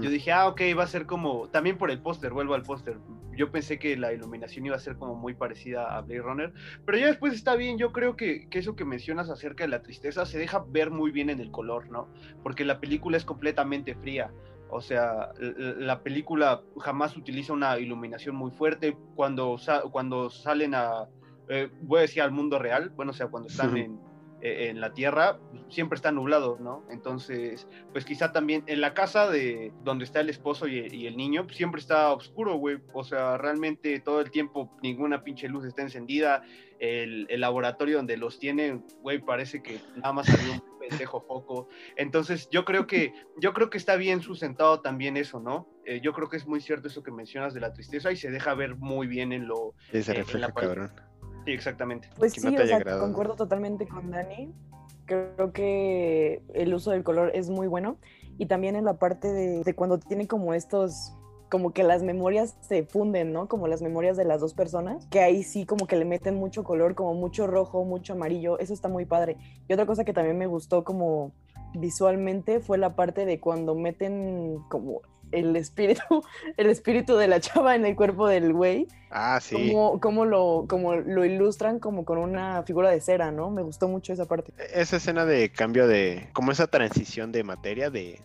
[0.00, 2.96] Yo dije, ah, ok, va a ser como, también por el póster, vuelvo al póster.
[3.36, 6.52] Yo pensé que la iluminación iba a ser como muy parecida a Blade Runner,
[6.86, 9.82] pero ya después está bien, yo creo que, que eso que mencionas acerca de la
[9.82, 12.08] tristeza se deja ver muy bien en el color, ¿no?
[12.42, 14.30] Porque la película es completamente fría.
[14.74, 18.96] O sea, la película jamás utiliza una iluminación muy fuerte.
[19.14, 19.58] Cuando,
[19.90, 21.08] cuando salen a,
[21.50, 24.00] eh, voy a decir al mundo real, bueno, o sea, cuando están en,
[24.42, 26.84] e, en la tierra, siempre está nublado, ¿no?
[26.90, 31.44] Entonces, pues quizá también en la casa de donde está el esposo y, el niño,
[31.44, 32.78] pues, siempre está oscuro, güey.
[32.92, 36.42] O sea, realmente todo el tiempo ninguna pinche luz está encendida.
[36.80, 41.68] El, laboratorio donde los tienen, güey, parece que nada más había un pendejo foco.
[41.96, 45.68] Entonces, yo creo que, yo creo que está bien sustentado también eso, ¿no?
[45.86, 48.32] Eh, yo creo que es muy cierto eso que mencionas de la tristeza y se
[48.32, 49.74] deja ver muy bien en lo...
[49.92, 50.90] Sí, se refleja, cabrón
[51.44, 52.08] Sí, exactamente.
[52.16, 54.52] Pues sí, o sea, concuerdo totalmente con Dani.
[55.06, 57.96] Creo que el uso del color es muy bueno.
[58.38, 61.12] Y también en la parte de, cuando tiene como estos
[61.50, 63.46] como que las memorias se funden, ¿no?
[63.46, 66.64] Como las memorias de las dos personas, que ahí sí como que le meten mucho
[66.64, 69.36] color, como mucho rojo, mucho amarillo, eso está muy padre.
[69.68, 71.32] Y otra cosa que también me gustó como
[71.74, 75.02] visualmente fue la parte de cuando meten como
[75.32, 76.22] el espíritu,
[76.56, 78.86] el espíritu de la chava en el cuerpo del güey.
[79.10, 79.74] Ah, sí.
[80.00, 83.50] Cómo, lo, como lo ilustran como con una figura de cera, ¿no?
[83.50, 84.52] Me gustó mucho esa parte.
[84.58, 88.22] E-, esa escena de cambio de, como esa transición de materia, de,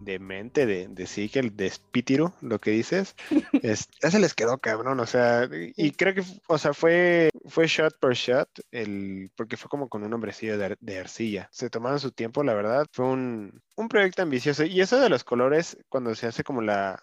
[0.00, 3.14] de mente, de, de de Spitiru, lo que dices,
[3.62, 7.66] es, ya se les quedó cabrón, o sea, y creo que, o sea, fue, fue
[7.66, 11.48] shot por shot, el, porque fue como con un hombrecillo de, de arcilla.
[11.52, 14.64] Se tomaron su tiempo, la verdad, fue un, un proyecto ambicioso.
[14.64, 17.02] Y eso de los colores, cuando se hace como la,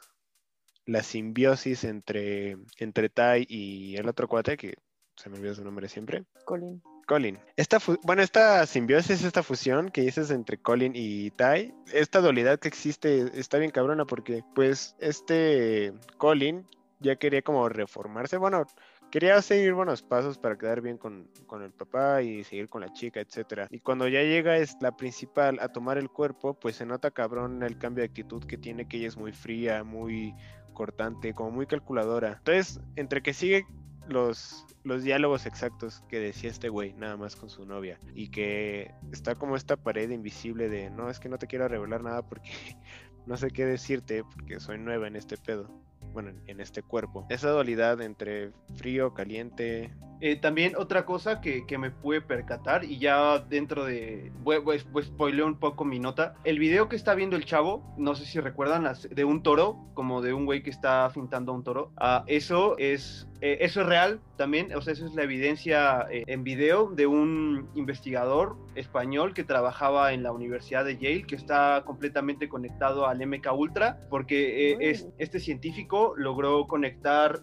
[0.86, 4.76] la simbiosis entre, entre Tai y el otro cuate, que
[5.16, 6.24] se me olvidó su nombre siempre.
[6.46, 6.82] Colin.
[7.14, 7.38] Colin.
[7.58, 12.68] Esta bueno, esta simbiosis, esta fusión que dices entre Colin y Tai, esta dualidad que
[12.68, 16.66] existe está bien cabrona porque pues este Colin
[17.02, 18.66] ya quería como reformarse, bueno,
[19.12, 22.92] quería seguir buenos pasos para quedar bien con, con, el papá y seguir con la
[22.94, 23.68] chica, etcétera.
[23.70, 27.62] Y cuando ya llega es la principal a tomar el cuerpo, pues se nota cabrón
[27.62, 30.34] el cambio de actitud que tiene, que ella es muy fría, muy
[30.74, 32.38] cortante, como muy calculadora.
[32.40, 33.68] Entonces, entre que sigue
[34.08, 38.00] los, los diálogos exactos que decía este güey, nada más con su novia.
[38.14, 42.04] Y que está como esta pared invisible de, no, es que no te quiero revelar
[42.04, 42.50] nada porque
[43.26, 45.70] no sé qué decirte, porque soy nueva en este pedo.
[46.12, 47.26] Bueno, en este cuerpo.
[47.30, 49.90] Esa dualidad entre frío, caliente,
[50.26, 55.08] eh, también otra cosa que, que, me pude percatar y ya dentro de, pues, pues
[55.08, 58.40] spoileo un poco mi nota, el video que está viendo el chavo, no sé si
[58.40, 62.24] recuerdan, de un toro, como de un güey que está fintando a un toro, ah,
[62.28, 66.46] eso es eh, eso es real también, o sea, eso es la evidencia eh, en
[66.46, 72.48] video de un investigador español que trabajaba en la Universidad de Yale, que está completamente
[72.48, 77.42] conectado al MK Ultra, porque es, este científico logró conectar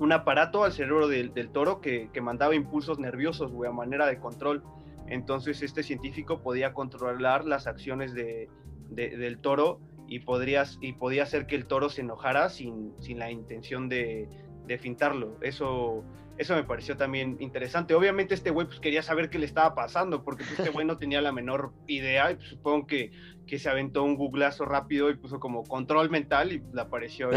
[0.00, 4.64] un aparato al cerebro del, toro que, mandaba impulsos nerviosos, güey, a manera de control.
[5.06, 8.48] Entonces este científico podía controlar las acciones de,
[8.90, 13.30] del toro y, podrías, y podía hacer que el toro se enojara sin, sin la
[13.30, 14.28] intención de,
[14.66, 15.36] de fintarlo.
[15.40, 16.04] Eso,
[16.38, 17.94] eso me pareció también interesante.
[17.94, 20.98] Obviamente este güey pues, quería saber qué le estaba pasando, porque pues, este güey no
[20.98, 23.12] tenía la menor idea y pues, supongo que,
[23.46, 27.30] que se aventó un googlazo rápido y puso como control mental y le apareció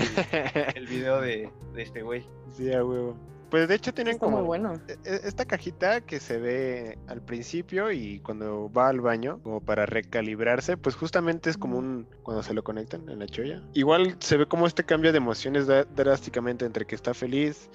[0.76, 2.26] el, video de, de, este güey.
[2.52, 3.16] Sí, a huevo.
[3.50, 4.74] Pues de hecho tienen como bueno.
[4.88, 9.60] E, e, esta cajita que se ve al principio y cuando va al baño, como
[9.60, 13.62] para recalibrarse, pues justamente es como un cuando se lo conectan en la cholla.
[13.74, 17.70] Igual se ve como este cambio de emociones drásticamente entre que está feliz,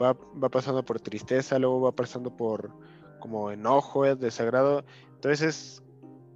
[0.00, 2.70] va, va pasando por tristeza, luego va pasando por
[3.18, 4.84] como enojo, desagrado.
[5.14, 5.82] Entonces,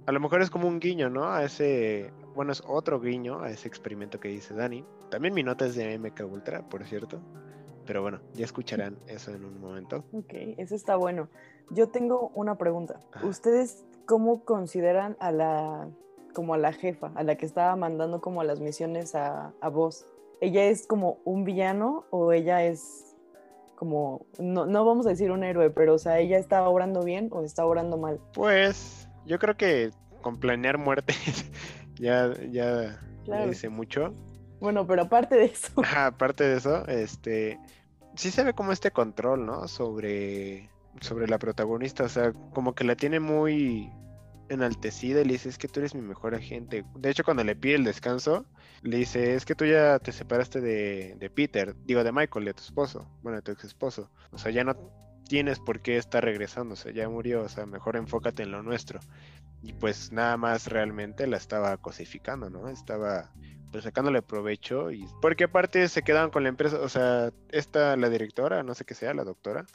[0.07, 1.31] a lo mejor es como un guiño, ¿no?
[1.31, 4.83] A ese, bueno, es otro guiño a ese experimento que dice Dani.
[5.11, 7.21] También mi nota es de MK Ultra, por cierto.
[7.89, 10.03] Pero bueno, ya escucharán eso en un momento.
[10.13, 11.27] Ok, eso está bueno.
[11.71, 12.99] Yo tengo una pregunta.
[13.23, 15.89] ¿Ustedes cómo consideran a la,
[16.35, 20.05] como a la jefa, a la que estaba mandando como las misiones a, a vos?
[20.39, 23.15] ¿Ella es como un villano o ella es
[23.75, 27.29] como, no, no vamos a decir un héroe, pero o sea, ella está obrando bien
[27.31, 28.19] o está obrando mal.
[28.35, 29.89] Pues yo creo que
[30.21, 31.49] con planear muertes
[31.95, 32.99] ya, ya,
[33.47, 34.13] dice mucho.
[34.59, 35.81] Bueno, pero aparte de eso.
[35.95, 37.57] aparte de eso, este,
[38.19, 39.69] sí se ve como este control, ¿no?
[39.69, 43.89] Sobre, sobre la protagonista, o sea, como que la tiene muy
[44.49, 46.83] enaltecida y le dice, es que tú eres mi mejor agente.
[46.95, 48.45] De hecho, cuando le pide el descanso,
[48.81, 52.61] le dice, es que tú ya te separaste de, Peter, digo de Michael, de tu
[52.61, 54.11] esposo, bueno, de tu ex esposo.
[54.31, 54.75] O sea, ya no,
[55.29, 58.63] tienes por qué estar regresando, o sea, ya murió, o sea, mejor enfócate en lo
[58.63, 58.99] nuestro.
[59.61, 62.67] Y pues nada más realmente la estaba cosificando, ¿no?
[62.67, 63.31] Estaba
[63.71, 68.09] pues sacándole provecho y porque aparte se quedaban con la empresa, o sea, esta la
[68.09, 69.65] directora, no sé qué sea, la doctora,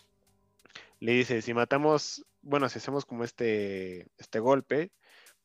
[1.00, 4.90] le dice, si matamos, bueno, si hacemos como este este golpe,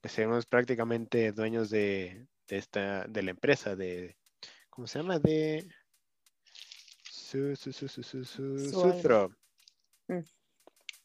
[0.02, 4.16] pues seremos prácticamente dueños de, de esta de la empresa de
[4.70, 5.20] ¿cómo se llama?
[5.20, 5.68] de
[7.10, 9.30] su, su, su, su, su, su Sutro.
[10.08, 10.20] Mm.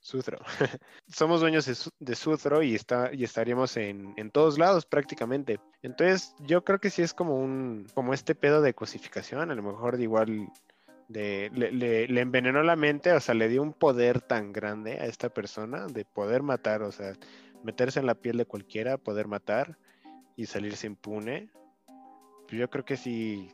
[0.05, 0.37] Sutro.
[1.09, 5.61] Somos dueños de, de Sutro y, está, y estaríamos en, en, todos lados prácticamente.
[5.81, 9.63] Entonces, yo creo que sí es como un, como este pedo de cosificación, a lo
[9.63, 10.51] mejor igual
[11.09, 15.01] de, le, le, le, envenenó la mente, o sea, le dio un poder tan grande
[15.01, 17.15] a esta persona de poder matar, o sea,
[17.63, 19.79] meterse en la piel de cualquiera, poder matar
[20.37, 21.49] y salirse impune.
[22.47, 23.51] Pues yo creo que sí,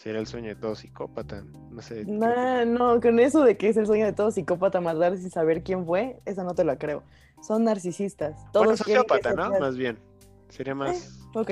[0.00, 1.44] Sería el sueño de todo psicópata.
[1.70, 2.06] No sé.
[2.06, 5.62] No, no, con eso de que es el sueño de todo psicópata matar sin saber
[5.62, 7.02] quién fue, esa no te la creo.
[7.42, 8.50] Son narcisistas.
[8.50, 9.50] Todos bueno, sociópata, ¿no?
[9.60, 9.98] Más bien.
[10.48, 11.19] Sería más.
[11.34, 11.50] Ok.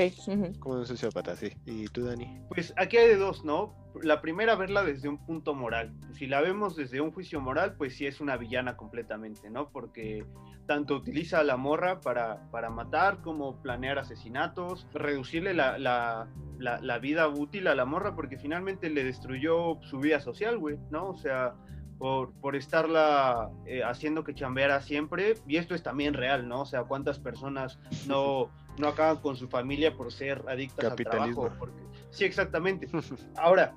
[0.59, 1.53] Como un sociópata, sí.
[1.65, 2.41] ¿Y tú, Dani?
[2.49, 3.75] Pues aquí hay de dos, ¿no?
[4.03, 5.93] La primera, verla desde un punto moral.
[6.13, 9.71] Si la vemos desde un juicio moral, pues sí es una villana completamente, ¿no?
[9.71, 10.25] Porque
[10.67, 16.99] tanto utiliza a la morra para, para matar como planear asesinatos, reducirle la, la, la,
[16.99, 21.09] vida útil a la morra porque finalmente le destruyó su vida social, güey, ¿no?
[21.09, 21.55] O sea,
[21.99, 26.61] por, por estarla eh, haciendo que chambeara siempre, y esto es también real, ¿no?
[26.61, 31.51] O sea, cuántas personas no, no acaban con su familia por ser adictas al trabajo.
[31.59, 31.83] Porque...
[32.11, 32.89] Sí, exactamente.
[33.37, 33.75] Ahora,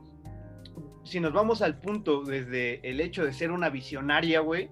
[1.04, 4.70] si nos vamos al punto desde el hecho de ser una visionaria, güey,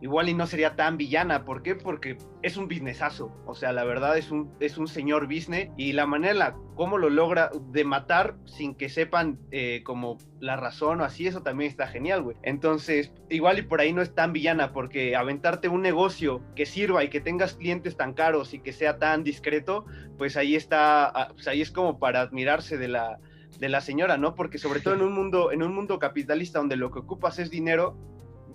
[0.00, 1.44] igual y no sería tan villana.
[1.44, 1.74] ¿Por qué?
[1.74, 3.32] Porque es un businessazo.
[3.46, 6.56] O sea, la verdad es un, es un señor business y la manera en la
[6.74, 11.42] cómo lo logra de matar sin que sepan eh, como la razón o así, eso
[11.42, 12.36] también está genial, güey.
[12.42, 17.04] Entonces, igual y por ahí no es tan villana porque aventarte un negocio que sirva
[17.04, 19.84] y que tengas clientes tan caros y que sea tan discreto,
[20.18, 23.18] pues ahí está, ah, pues ahí es como para admirarse de la
[23.58, 24.34] de la señora, ¿no?
[24.34, 27.50] Porque sobre todo en un mundo en un mundo capitalista donde lo que ocupas es
[27.50, 27.96] dinero,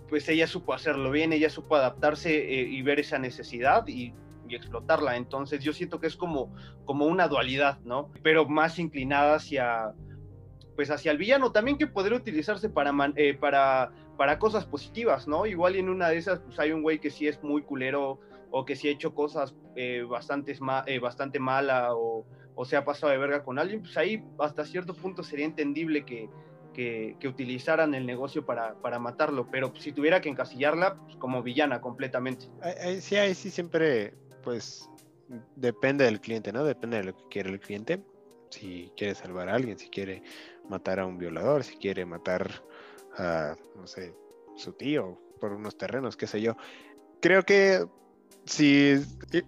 [0.09, 4.13] pues ella supo hacerlo bien, ella supo adaptarse eh, y ver esa necesidad y,
[4.55, 5.17] explotarla.
[5.17, 6.53] Entonces yo siento que es como,
[6.85, 8.11] como una dualidad, ¿no?
[8.23, 9.93] Pero más inclinada hacia,
[10.75, 15.45] pues hacia el villano, también que podría utilizarse para, eh, para, para cosas positivas, ¿no?
[15.45, 18.65] Igual en una de esas, pues hay un güey que sí es muy culero o
[18.65, 20.57] que sí ha hecho cosas eh, bastante,
[21.01, 24.95] bastante mala o, o se ha pasado de verga con alguien, pues ahí hasta cierto
[24.95, 26.27] punto sería entendible que,
[26.77, 31.81] que, utilizaran el negocio para, para, matarlo, pero si tuviera que encasillarla, pues como villana
[31.81, 32.47] completamente.
[32.99, 34.13] Sí, ahí sí siempre,
[34.47, 34.89] pues,
[35.57, 36.63] depende del cliente, ¿no?
[36.63, 38.01] Depende de lo que quiere el cliente.
[38.49, 40.23] Si quiere salvar a alguien, si quiere
[40.69, 42.63] matar a un violador, si quiere matar
[43.17, 44.15] a, no sé,
[44.55, 46.55] su tío por unos terrenos, qué sé yo.
[47.19, 47.85] Creo que
[48.45, 48.93] si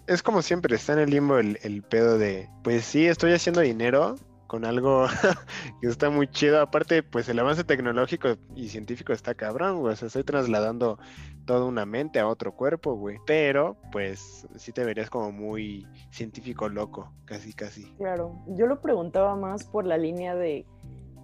[0.06, 3.62] es como siempre, está en el limbo el, el pedo de, pues sí, estoy haciendo
[3.62, 4.18] dinero,
[4.50, 5.06] con algo
[5.82, 6.60] que está muy chido.
[6.60, 9.94] Aparte, pues el avance tecnológico y científico está cabrón, güey.
[9.94, 11.00] O sea, estoy trasladando
[11.46, 13.18] toda una mente a otro cuerpo, güey.
[13.26, 17.94] Pero, pues, sí te verías como muy científico loco, casi, casi.
[17.98, 20.66] Claro, yo lo preguntaba más por la línea de,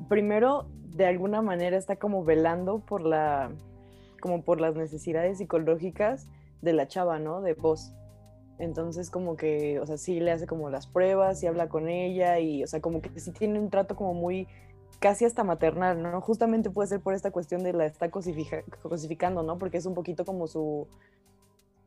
[0.07, 3.51] primero, de alguna manera está como velando por la,
[4.21, 6.27] como por las necesidades psicológicas
[6.61, 7.41] de la chava, ¿no?
[7.41, 7.91] De voz.
[8.57, 12.39] Entonces como que, o sea, sí le hace como las pruebas y habla con ella
[12.39, 14.47] y, o sea, como que sí tiene un trato como muy,
[14.99, 16.21] casi hasta maternal, ¿no?
[16.21, 19.57] Justamente puede ser por esta cuestión de la está cosificando, ¿no?
[19.57, 20.87] Porque es un poquito como su,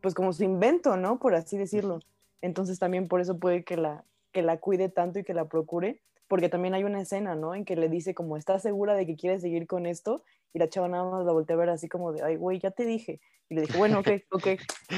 [0.00, 1.18] pues como su invento, ¿no?
[1.18, 2.00] Por así decirlo.
[2.40, 6.00] Entonces también por eso puede que la, que la cuide tanto y que la procure,
[6.28, 7.54] porque también hay una escena, ¿no?
[7.54, 10.22] En que le dice como, ¿estás segura de que quieres seguir con esto?
[10.52, 12.70] Y la chava nada más la voltea a ver así como de, ay, güey, ya
[12.70, 13.20] te dije.
[13.48, 14.46] Y le dije, bueno, ok, ok.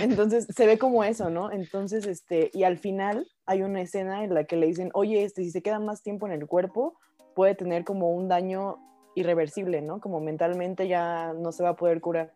[0.02, 1.52] Entonces se ve como eso, ¿no?
[1.52, 5.44] Entonces, este, y al final hay una escena en la que le dicen, oye, este,
[5.44, 6.98] si se queda más tiempo en el cuerpo,
[7.34, 8.78] puede tener como un daño
[9.14, 10.00] irreversible, ¿no?
[10.00, 12.32] Como mentalmente ya no se va a poder curar.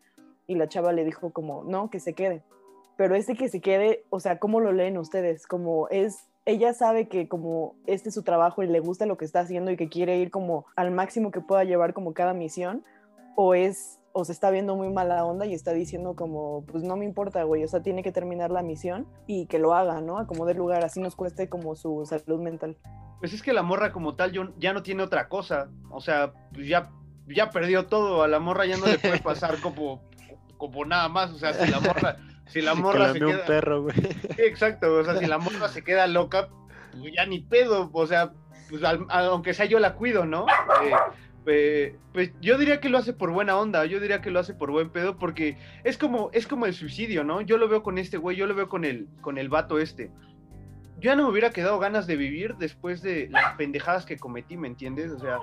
[0.47, 2.43] Y la chava le dijo como, no, que se quede.
[2.97, 5.47] Pero este que se quede, o sea, ¿cómo lo leen ustedes?
[5.47, 9.25] Como es, ella sabe que como este es su trabajo y le gusta lo que
[9.25, 12.83] está haciendo y que quiere ir como al máximo que pueda llevar como cada misión,
[13.35, 16.95] o es o se está viendo muy mala onda y está diciendo como, pues no
[16.95, 20.17] me importa, güey, o sea, tiene que terminar la misión y que lo haga, ¿no?
[20.17, 22.77] A como de lugar, así nos cueste como su salud mental.
[23.19, 26.65] Pues es que la morra como tal ya no tiene otra cosa, o sea, pues
[26.65, 26.91] ya,
[27.27, 30.01] ya perdió todo, a la morra ya no le puede pasar como,
[30.55, 32.15] como nada más, o sea, si la morra...
[32.47, 33.27] Si la morra se queda...
[33.27, 33.95] un perro, güey.
[34.37, 36.49] exacto, o sea, si la morra se queda loca,
[36.99, 38.33] pues ya ni pedo, o sea,
[38.69, 40.45] pues aunque sea yo la cuido, ¿no?
[41.47, 44.53] Eh, pues yo diría que lo hace por buena onda, yo diría que lo hace
[44.53, 47.41] por buen pedo, porque es como, es como el suicidio, ¿no?
[47.41, 50.11] Yo lo veo con este güey, yo lo veo con el, con el vato este.
[50.97, 54.57] Yo ya no me hubiera quedado ganas de vivir después de las pendejadas que cometí,
[54.57, 55.11] ¿me entiendes?
[55.11, 55.39] O sea,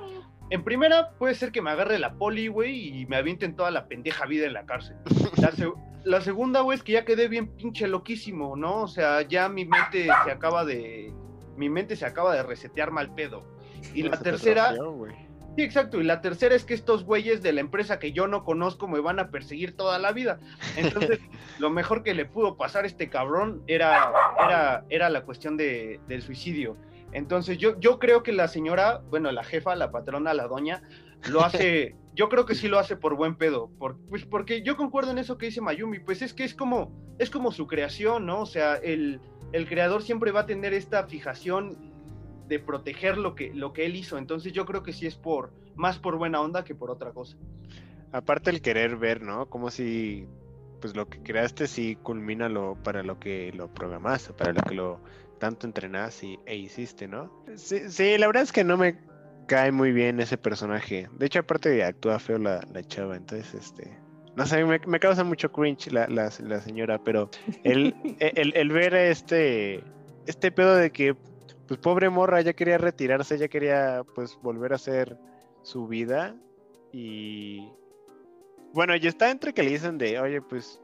[0.50, 3.86] en primera puede ser que me agarre la poli, güey, y me avienten toda la
[3.86, 4.96] pendeja vida en la cárcel.
[6.04, 8.82] La, segunda, güey, es que ya quedé bien pinche loquísimo, ¿no?
[8.82, 11.14] O sea, ya mi mente se acaba de...
[11.56, 13.44] Mi mente se acaba de resetear mal pedo.
[13.94, 14.74] Y la tercera...
[15.56, 16.00] Sí, exacto.
[16.00, 19.00] Y la tercera es que estos güeyes de la empresa que yo no conozco me
[19.00, 20.40] van a perseguir toda la vida.
[20.76, 21.20] Entonces,
[21.58, 24.12] lo mejor que le pudo pasar a este cabrón era,
[24.44, 26.76] era, era la cuestión de, del suicidio.
[27.12, 30.82] Entonces, yo, yo creo que la señora, bueno, la jefa, la patrona, la doña,
[31.30, 33.70] lo hace, yo creo que sí lo hace por buen pedo.
[33.78, 36.92] Por, pues porque yo concuerdo en eso que dice Mayumi, pues es que es como,
[37.18, 38.40] es como su creación, ¿no?
[38.40, 39.20] O sea, el,
[39.52, 41.92] el creador siempre va a tener esta fijación
[42.48, 44.18] de proteger lo que, lo que él hizo.
[44.18, 47.36] Entonces yo creo que sí es por más por buena onda que por otra cosa.
[48.12, 49.46] Aparte el querer ver, ¿no?
[49.46, 50.26] Como si
[50.80, 54.74] pues lo que creaste sí culmina lo para lo que lo programaste, para lo que
[54.74, 55.00] lo
[55.42, 57.28] tanto entrenaste e hiciste, ¿no?
[57.56, 58.96] Sí, sí, la verdad es que no me
[59.48, 61.08] cae muy bien ese personaje.
[61.18, 63.98] De hecho, aparte actúa feo la, chava, entonces este
[64.36, 67.28] no sé, me, me causa mucho cringe la, la, señora, pero
[67.64, 69.82] el, el, el, ver este,
[70.28, 71.16] este pedo de que
[71.66, 75.18] pues pobre morra, ya quería retirarse, ya quería pues volver a hacer
[75.62, 76.36] su vida
[76.92, 77.68] y
[78.72, 80.80] bueno, y está entre que le dicen de, oye, pues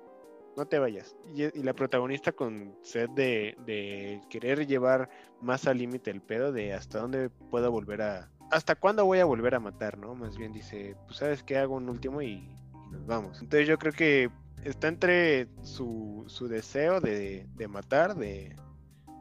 [0.58, 1.16] no te vayas.
[1.34, 5.08] Y, la protagonista con sed de, querer llevar
[5.40, 8.30] más al límite el pedo de hasta dónde puedo volver a...
[8.50, 10.14] ¿Hasta cuándo voy a volver a matar, no?
[10.14, 12.48] Más bien dice, pues sabes que hago un último y,
[12.90, 13.40] nos vamos.
[13.40, 14.30] Entonces yo creo que
[14.64, 18.56] está entre su, su deseo de, de matar, de,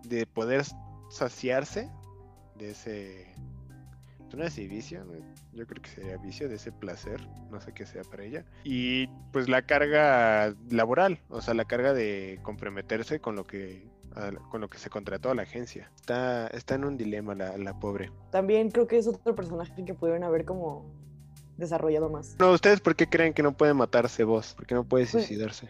[0.03, 0.63] de poder
[1.09, 1.91] saciarse
[2.55, 3.35] de ese,
[4.35, 5.05] no sé si vicio,
[5.53, 8.43] yo creo que sería vicio de ese placer, no sé qué sea para ella.
[8.63, 13.87] Y pues la carga laboral, o sea, la carga de comprometerse con lo que
[14.49, 15.91] con lo que se contrató a la agencia.
[15.95, 18.11] Está, está en un dilema la, la pobre.
[18.31, 20.85] También creo que es otro personaje que pudieron haber como
[21.57, 22.35] desarrollado más.
[22.39, 24.53] No, ¿ustedes por qué creen que no puede matarse vos?
[24.55, 25.69] ¿Por qué no puede pues, suicidarse?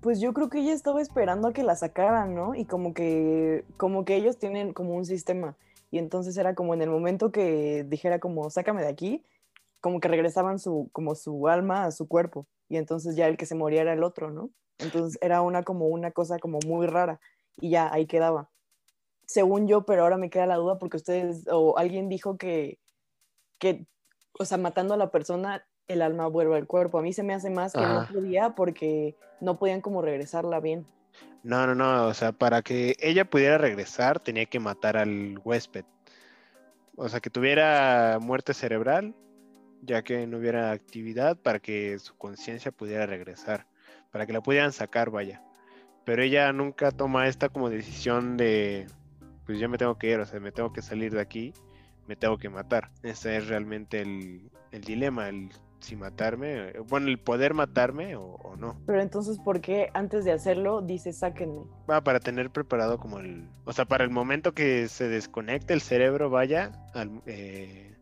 [0.00, 2.54] Pues yo creo que ella estaba esperando a que la sacaran, ¿no?
[2.54, 5.56] Y como que, como que ellos tienen como un sistema.
[5.90, 9.24] Y entonces era como en el momento que dijera como, sácame de aquí,
[9.80, 12.46] como que regresaban su, como su alma a su cuerpo.
[12.68, 14.50] Y entonces ya el que se moría era el otro, ¿no?
[14.78, 17.20] Entonces era una como una cosa como muy rara.
[17.60, 18.50] Y ya ahí quedaba.
[19.26, 22.78] Según yo, pero ahora me queda la duda porque ustedes, o alguien dijo que,
[23.58, 23.86] que,
[24.38, 26.98] o sea, matando a la persona el alma vuelve al cuerpo.
[26.98, 30.86] A mí se me hace más que no podía porque no podían como regresarla bien.
[31.42, 35.84] No, no, no, o sea, para que ella pudiera regresar tenía que matar al huésped.
[36.96, 39.14] O sea, que tuviera muerte cerebral,
[39.82, 43.66] ya que no hubiera actividad para que su conciencia pudiera regresar,
[44.10, 45.42] para que la pudieran sacar, vaya.
[46.04, 48.86] Pero ella nunca toma esta como decisión de,
[49.46, 51.54] pues ya me tengo que ir, o sea, me tengo que salir de aquí,
[52.06, 52.90] me tengo que matar.
[53.02, 55.50] Ese es realmente el, el dilema, el
[55.80, 58.78] si matarme, bueno, el poder matarme o, no.
[58.86, 61.62] Pero entonces, ¿por qué antes de hacerlo dice sáquenme?
[61.88, 65.80] Va, para tener preparado como el, o sea, para el momento que se desconecte el
[65.80, 66.72] cerebro, vaya
[67.26, 67.96] eh,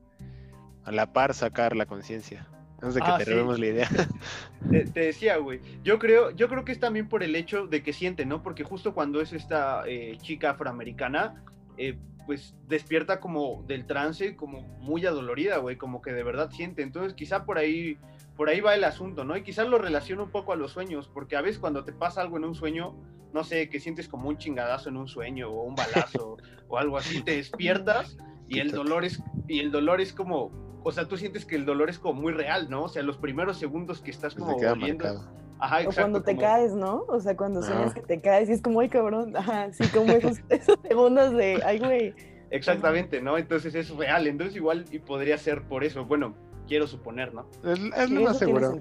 [0.84, 2.48] a la par sacar la conciencia.
[2.80, 3.88] Antes de que ah, te la idea.
[4.70, 5.60] Te, decía, güey.
[5.82, 8.40] Yo creo, yo creo que es también por el hecho de que siente, ¿no?
[8.40, 11.42] Porque justo cuando es esta eh, chica afroamericana,
[11.78, 16.82] eh, pues despierta como del trance, como muy adolorida, güey, como que de verdad siente.
[16.82, 17.96] Entonces quizá por ahí,
[18.36, 19.34] por ahí va el asunto, ¿no?
[19.36, 22.20] Y quizás lo relaciona un poco a los sueños, porque a veces cuando te pasa
[22.20, 22.94] algo en un sueño,
[23.32, 26.36] no sé, que sientes como un chingadazo en un sueño o un balazo
[26.68, 30.50] o algo así, te despiertas y el dolor es, y el dolor es como,
[30.84, 32.84] o sea, tú sientes que el dolor es como muy real, ¿no?
[32.84, 37.04] O sea, los primeros segundos que estás como volviendo o cuando te caes, ¿no?
[37.08, 39.36] O sea, cuando sueñas que te caes y es como, ay, cabrón.
[39.36, 40.38] Ajá, sí, como esos,
[40.82, 42.14] segundos de, ay, güey.
[42.50, 43.36] Exactamente, ¿no?
[43.36, 44.26] Entonces es real.
[44.26, 46.04] Entonces igual y podría ser por eso.
[46.04, 46.34] Bueno,
[46.66, 47.46] quiero suponer, ¿no?
[47.64, 48.78] Es, lo más seguro.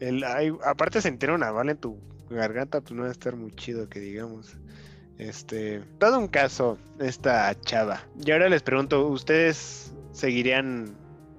[0.00, 1.98] El, hay, aparte sentir una bala en tu
[2.30, 4.56] garganta, pues no va a estar muy chido que digamos.
[5.18, 8.06] Este, todo un caso, esta chava.
[8.24, 10.96] Y ahora les pregunto, ¿ustedes seguirían,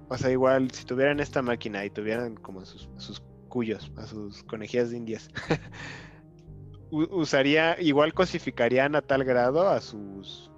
[0.09, 4.43] o sea, igual si tuvieran esta máquina y tuvieran como sus, sus cuyos, a sus
[4.43, 5.29] conejillas de indias.
[6.91, 10.49] usaría, igual cosificarían a tal grado a sus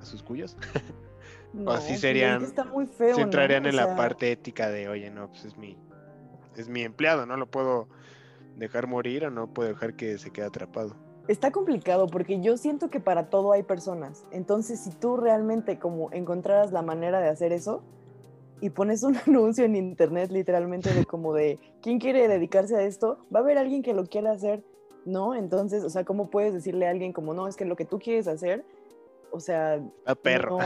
[0.00, 0.56] a sus cuyos.
[1.66, 2.42] o así serían.
[2.42, 5.76] Está muy feo, entrarían en la parte ética de, oye, no, pues es mi,
[6.56, 7.88] es mi empleado, no lo puedo
[8.56, 10.96] dejar morir o no puedo dejar que se quede atrapado.
[11.28, 14.24] Está complicado porque yo siento que para todo hay personas.
[14.30, 17.82] Entonces, si tú realmente como encontraras la manera de hacer eso,
[18.60, 23.18] y pones un anuncio en internet literalmente de como de, ¿quién quiere dedicarse a esto?
[23.34, 24.64] Va a haber alguien que lo quiera hacer,
[25.04, 25.34] ¿no?
[25.34, 27.98] Entonces, o sea, ¿cómo puedes decirle a alguien como, no, es que lo que tú
[27.98, 28.64] quieres hacer,
[29.30, 30.58] o sea, a perro.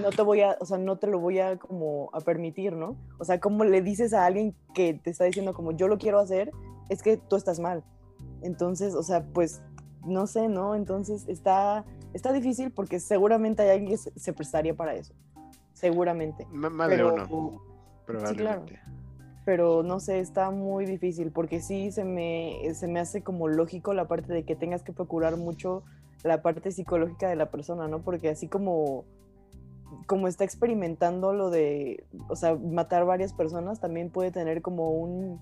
[0.00, 2.96] No, te voy a, o sea, no te lo voy a como a permitir, ¿no?
[3.18, 6.18] O sea, ¿cómo le dices a alguien que te está diciendo como yo lo quiero
[6.18, 6.52] hacer,
[6.88, 7.84] es que tú estás mal.
[8.42, 9.62] Entonces, o sea, pues
[10.06, 10.74] no sé, ¿no?
[10.74, 15.14] Entonces está, está difícil porque seguramente hay alguien que se, prestaría para eso.
[15.78, 16.44] Seguramente.
[16.50, 17.62] más de uno,
[18.04, 18.28] probablemente.
[18.28, 18.64] Sí, claro.
[19.44, 23.94] Pero no sé, está muy difícil porque sí se me, se me hace como lógico
[23.94, 25.84] la parte de que tengas que procurar mucho
[26.24, 28.00] la parte psicológica de la persona, ¿no?
[28.00, 29.04] Porque así como,
[30.06, 35.40] como está experimentando lo de, o sea, matar varias personas, también puede tener como un,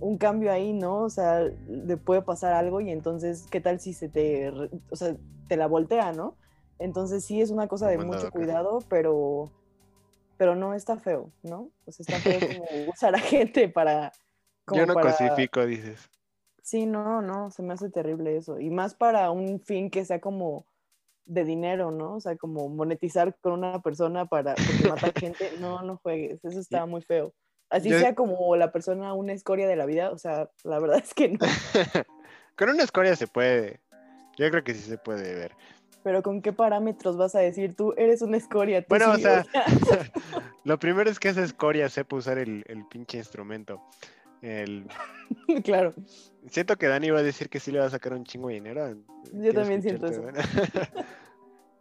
[0.00, 0.98] un cambio ahí, ¿no?
[0.98, 4.50] O sea, le puede pasar algo y entonces, ¿qué tal si se te,
[4.90, 5.16] o sea,
[5.48, 6.36] te la voltea, ¿no?
[6.78, 9.50] Entonces sí es una cosa de mucho cuidado, pero,
[10.42, 11.70] pero no está feo, ¿no?
[11.84, 14.10] O sea, está feo como usar a gente para...
[14.72, 16.10] Yo no clasifico, dices.
[16.60, 18.58] Sí, no, no, se me hace terrible eso.
[18.58, 20.66] Y más para un fin que sea como
[21.26, 22.16] de dinero, ¿no?
[22.16, 24.56] O sea, como monetizar con una persona para
[24.88, 25.52] matar gente.
[25.60, 27.32] No, no juegues, eso está muy feo.
[27.70, 31.14] Así sea como la persona una escoria de la vida, o sea, la verdad es
[31.14, 31.38] que no.
[32.58, 33.78] con una escoria se puede.
[34.36, 35.52] Yo creo que sí se puede ver.
[36.02, 38.84] Pero ¿con qué parámetros vas a decir tú eres una escoria?
[38.88, 39.46] bueno, o sea,
[40.64, 43.80] lo primero es que esa escoria sepa usar el, el pinche instrumento.
[44.42, 44.86] El...
[45.64, 45.94] claro.
[46.48, 48.54] Siento que Dani va a decir que sí le va a sacar un chingo de
[48.54, 48.96] dinero.
[49.32, 50.22] Yo también siento eso.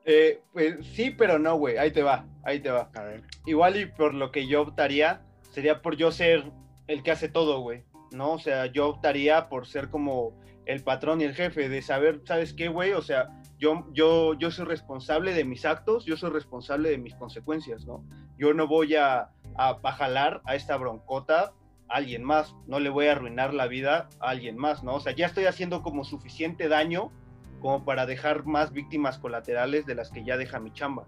[0.06, 1.78] eh, pues sí, pero no, güey.
[1.78, 2.90] Ahí te va, ahí te va.
[2.94, 3.24] A ver.
[3.48, 6.52] Igual y por lo que yo optaría sería por yo ser
[6.88, 8.34] el que hace todo, güey, ¿no?
[8.34, 12.54] O sea, yo optaría por ser como el patrón y el jefe, de saber, ¿sabes
[12.54, 12.94] qué, güey?
[12.94, 17.16] O sea, yo, yo, yo soy responsable de mis actos, yo soy responsable de mis
[17.16, 18.04] consecuencias, ¿no?
[18.38, 21.54] Yo no voy a, a, jalar a esta broncota
[21.88, 24.96] a alguien más, no le voy a arruinar la vida a alguien más, ¿no?
[24.96, 27.12] O sea, ya estoy haciendo como suficiente daño
[27.60, 31.06] como para dejar más víctimas colaterales de las que ya deja mi chamba.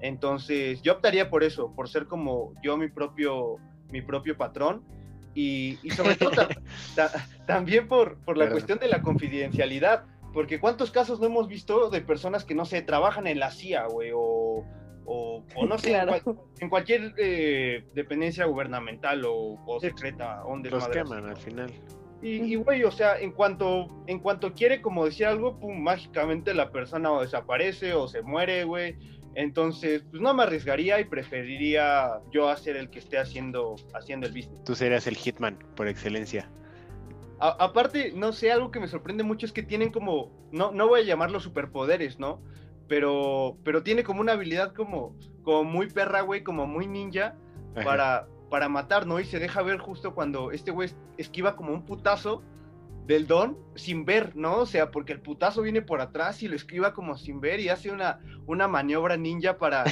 [0.00, 3.58] Entonces, yo optaría por eso, por ser como yo mi propio
[3.90, 4.84] mi propio patrón
[5.36, 6.32] y, sobre todo
[7.46, 12.00] también por, por la cuestión de la confidencialidad, porque cuántos casos no hemos visto de
[12.00, 14.64] personas que no sé, trabajan en la CIA, güey, o,
[15.04, 15.96] o, no sé,
[16.60, 20.42] en, cualquier eh, dependencia gubernamental o, secreta.
[20.46, 21.72] Donde Los queman al final.
[22.22, 26.72] Y, güey, o sea, en cuanto, en cuanto quiere como decir algo, pum, mágicamente la
[26.72, 28.96] persona o desaparece o se muere, güey.
[29.36, 34.32] Entonces, pues no me arriesgaría y preferiría yo hacer el que esté haciendo, haciendo el
[34.32, 34.64] business.
[34.64, 36.50] Tú serías el hitman por excelencia.
[37.38, 41.02] aparte, no sé, algo que me sorprende mucho es que tienen como, no, no voy
[41.02, 42.40] a llamarlo superpoderes, ¿no?
[42.88, 47.34] Pero, pero tiene como una habilidad como, como muy perra, güey, como muy ninja
[47.84, 49.20] para, para matar, ¿no?
[49.20, 52.42] Y se deja ver justo cuando este güey esquiva como un putazo
[53.06, 54.58] del don sin ver, ¿no?
[54.58, 57.68] O sea, porque el putazo viene por atrás y lo esquiva como sin ver y
[57.68, 59.84] hace una, una maniobra ninja para,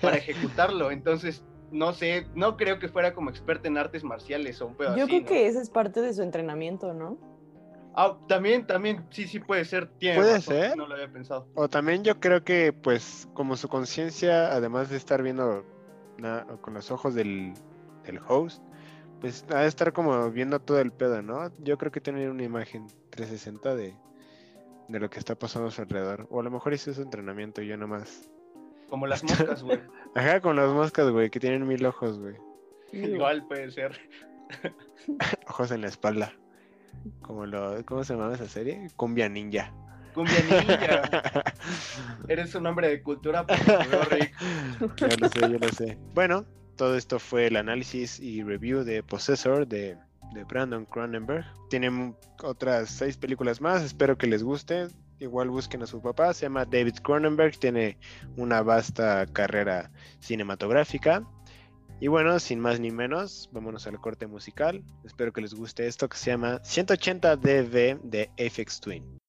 [0.00, 0.90] para ejecutarlo.
[0.90, 4.96] Entonces, no sé, no creo que fuera como experto en artes marciales o un pedo
[4.96, 7.18] Yo creo que esa es parte de su entrenamiento, ¿no?
[7.94, 9.90] Ah, también, también, sí, sí puede ser.
[9.90, 10.76] puede ser.
[10.76, 11.46] No lo había pensado.
[11.54, 15.64] O también yo creo que, pues, como su conciencia, además de estar viendo
[16.62, 17.52] con los ojos del,
[18.04, 18.62] del host,
[19.22, 21.52] pues ha de estar como viendo todo el pedo, ¿no?
[21.60, 23.94] Yo creo que tiene una imagen 360 de,
[24.88, 26.26] de lo que está pasando a su alrededor.
[26.28, 28.28] O a lo mejor hizo su entrenamiento y yo nomás.
[28.90, 29.80] Como las moscas, güey.
[30.16, 32.34] Ajá, con las moscas, güey, que tienen mil ojos, güey.
[32.92, 33.96] Igual puede ser.
[35.48, 36.32] ojos en la espalda.
[37.20, 38.88] Como lo, ¿Cómo se llama esa serie?
[38.96, 39.72] Cumbia Ninja.
[40.14, 41.44] Cumbia Ninja.
[42.28, 43.46] Eres un hombre de cultura,
[44.10, 44.34] Rick.
[44.96, 45.96] Yo lo sé, yo lo sé.
[46.12, 46.44] Bueno,
[46.76, 49.96] todo esto fue el análisis y review de Possessor de,
[50.48, 51.44] Brandon Cronenberg.
[51.68, 54.88] Tienen otras seis películas más, espero que les guste.
[55.18, 57.98] Igual busquen a su papá, se llama David Cronenberg, tiene
[58.36, 61.22] una vasta carrera cinematográfica.
[62.00, 64.82] Y bueno, sin más ni menos, vámonos al corte musical.
[65.04, 69.21] Espero que les guste esto que se llama 180 dB de Apex Twin.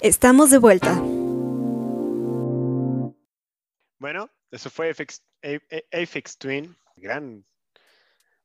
[0.00, 1.00] Estamos de vuelta.
[4.00, 6.76] Bueno, eso fue Apex, Twin.
[6.96, 7.44] Gran,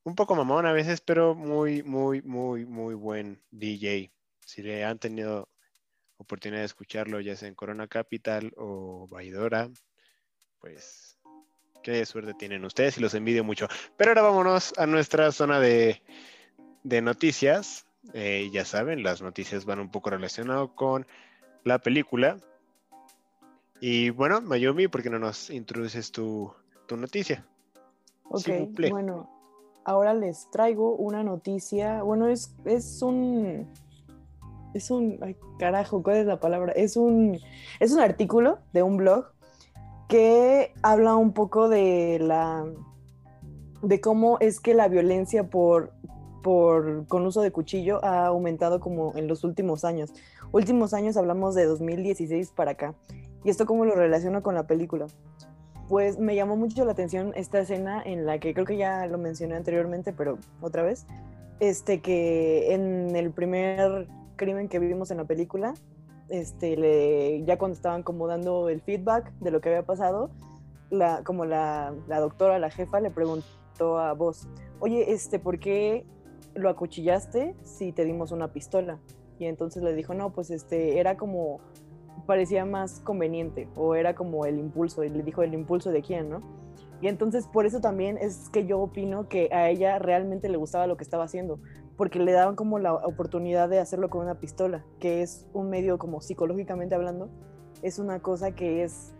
[0.04, 4.12] un poco mamón a veces, pero muy, muy, muy, muy buen DJ.
[4.46, 5.50] Si le han tenido
[6.18, 9.70] oportunidad de escucharlo, ya sea en Corona Capital o Baidora,
[10.60, 11.18] pues
[11.82, 13.68] qué suerte tienen ustedes y los envidio mucho.
[13.98, 16.04] Pero ahora vámonos a nuestra zona de,
[16.84, 17.89] de noticias.
[18.14, 21.06] Eh, ya saben, las noticias van un poco relacionadas con
[21.64, 22.38] la película.
[23.82, 26.52] Y bueno, Mayumi, ¿por qué no nos introduces tu,
[26.90, 27.46] noticia?
[28.26, 28.48] Ok,
[28.90, 29.30] bueno,
[29.86, 32.04] ahora les traigo una noticia.
[32.04, 33.68] Bueno, es, es un.
[34.74, 35.18] Es un.
[35.22, 36.74] Ay, carajo, ¿cuál es la palabra?
[36.74, 37.40] Es un.
[37.80, 39.32] Es un artículo de un blog
[40.08, 42.66] que habla un poco de la.
[43.82, 45.94] de cómo es que la violencia por
[46.42, 50.14] por, con uso de cuchillo ha aumentado como en los últimos años.
[50.52, 52.96] Últimos años hablamos de 2016 para acá.
[53.44, 55.08] ¿Y esto cómo lo relaciono con la película?
[55.88, 59.18] Pues me llamó mucho la atención esta escena en la que creo que ya lo
[59.18, 61.06] mencioné anteriormente, pero otra vez,
[61.60, 65.74] este que en el primer crimen que vivimos en la película,
[66.30, 70.30] este, le, ya cuando estaban como dando el feedback de lo que había pasado,
[70.92, 74.48] la, como la, la doctora, la jefa, le preguntó a vos,
[74.80, 76.06] oye, este, ¿por qué
[76.56, 79.00] lo acuchillaste si te dimos una pistola.
[79.38, 81.62] Y entonces le dijo, no, pues este, era como,
[82.26, 86.30] parecía más conveniente, o era como el impulso, y le dijo el impulso de quién,
[86.30, 86.42] ¿no?
[87.02, 90.88] Y entonces por eso también es que yo opino que a ella realmente le gustaba
[90.88, 91.60] lo que estaba haciendo,
[91.96, 95.98] porque le daban como la oportunidad de hacerlo con una pistola, que es un medio
[95.98, 97.30] como psicológicamente hablando,
[97.82, 99.14] es una cosa que es,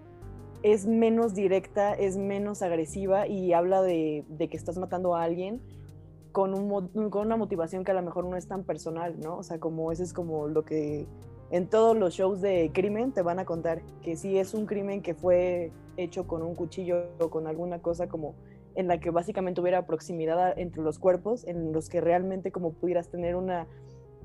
[0.62, 5.62] es menos directa, es menos agresiva y habla de, de que estás matando a alguien
[6.32, 9.38] con, un, con una motivación que a lo mejor no es tan personal, ¿no?
[9.38, 11.08] O sea, como eso es como lo que
[11.52, 15.02] en todos los shows de crimen te van a contar, que si es un crimen
[15.02, 18.36] que fue hecho con un cuchillo o con alguna cosa como
[18.76, 23.10] en la que básicamente hubiera proximidad entre los cuerpos, en los que realmente como pudieras
[23.10, 23.68] tener una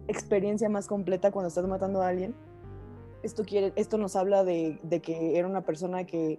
[0.06, 2.34] experiencia más completa cuando estás matando a alguien.
[3.22, 6.38] Esto, quiere, esto nos habla de, de que era una persona que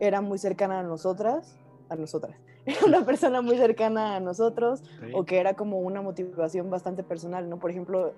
[0.00, 1.56] era muy cercana a nosotras,
[1.88, 2.36] a nosotras,
[2.86, 7.58] una persona muy cercana a nosotros o que era como una motivación bastante personal, ¿no?
[7.58, 8.14] Por ejemplo,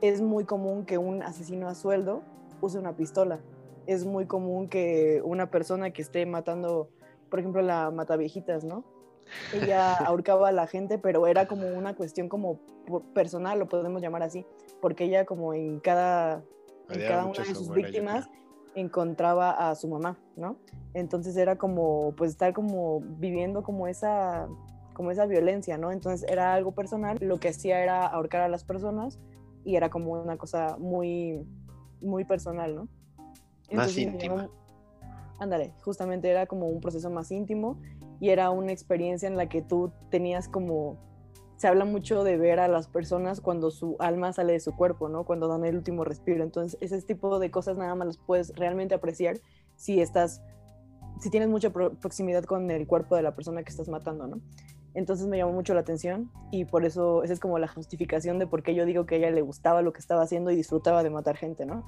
[0.00, 2.22] es muy común que un asesino a sueldo
[2.60, 3.40] use una pistola.
[3.86, 6.88] Es muy común que una persona que esté matando,
[7.30, 8.84] por ejemplo, la mataviejitas, ¿no?
[9.54, 12.60] Ella ahorcaba a la gente, pero era como una cuestión como
[13.14, 14.44] personal, lo podemos llamar así,
[14.80, 16.42] porque ella como en cada,
[16.90, 18.28] en cada una de sus víctimas
[18.74, 20.56] encontraba a su mamá, ¿no?
[20.94, 24.48] Entonces era como, pues estar como viviendo como esa,
[24.94, 25.92] como esa violencia, ¿no?
[25.92, 29.18] Entonces era algo personal, lo que hacía era ahorcar a las personas
[29.64, 31.46] y era como una cosa muy,
[32.00, 32.88] muy personal, ¿no?
[33.70, 34.50] más íntima.
[35.38, 37.78] ándale, justamente era como un proceso más íntimo
[38.20, 40.98] y era una experiencia en la que tú tenías como
[41.62, 45.08] se habla mucho de ver a las personas cuando su alma sale de su cuerpo,
[45.08, 45.22] ¿no?
[45.22, 46.42] Cuando dan el último respiro.
[46.42, 49.38] Entonces, ese tipo de cosas nada más las puedes realmente apreciar
[49.76, 50.42] si estás,
[51.20, 54.40] si tienes mucha proximidad con el cuerpo de la persona que estás matando, ¿no?
[54.94, 58.48] Entonces me llamó mucho la atención y por eso esa es como la justificación de
[58.48, 61.04] por qué yo digo que a ella le gustaba lo que estaba haciendo y disfrutaba
[61.04, 61.86] de matar gente, ¿no?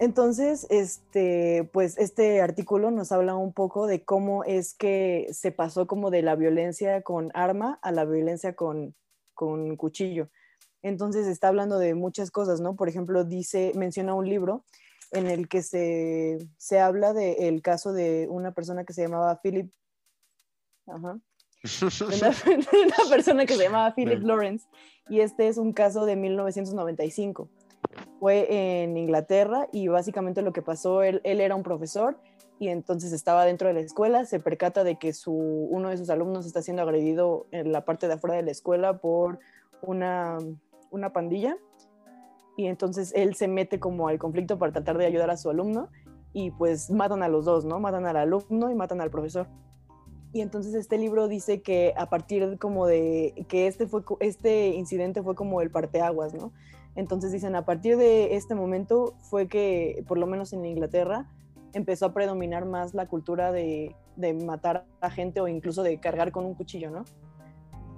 [0.00, 5.86] Entonces, este, pues este artículo nos habla un poco de cómo es que se pasó
[5.88, 8.94] como de la violencia con arma a la violencia con,
[9.34, 10.28] con cuchillo.
[10.82, 12.76] Entonces está hablando de muchas cosas, ¿no?
[12.76, 14.64] Por ejemplo, dice, menciona un libro
[15.10, 19.72] en el que se, se habla del caso de una persona que se llamaba Philip,
[20.86, 21.20] una,
[22.04, 24.66] una, persona que se llamaba Philip Lawrence
[25.08, 27.48] y este es un caso de 1995.
[28.20, 32.18] Fue en Inglaterra y básicamente lo que pasó, él, él era un profesor
[32.58, 36.10] y entonces estaba dentro de la escuela, se percata de que su, uno de sus
[36.10, 39.38] alumnos está siendo agredido en la parte de afuera de la escuela por
[39.82, 40.38] una,
[40.90, 41.56] una pandilla
[42.56, 45.88] y entonces él se mete como al conflicto para tratar de ayudar a su alumno
[46.32, 47.78] y pues matan a los dos, ¿no?
[47.78, 49.46] Matan al alumno y matan al profesor.
[50.32, 55.22] Y entonces este libro dice que a partir como de que este, fue, este incidente
[55.22, 56.52] fue como el parteaguas, ¿no?
[56.98, 61.28] Entonces dicen, a partir de este momento fue que, por lo menos en Inglaterra,
[61.72, 66.32] empezó a predominar más la cultura de, de matar a gente o incluso de cargar
[66.32, 67.04] con un cuchillo, ¿no?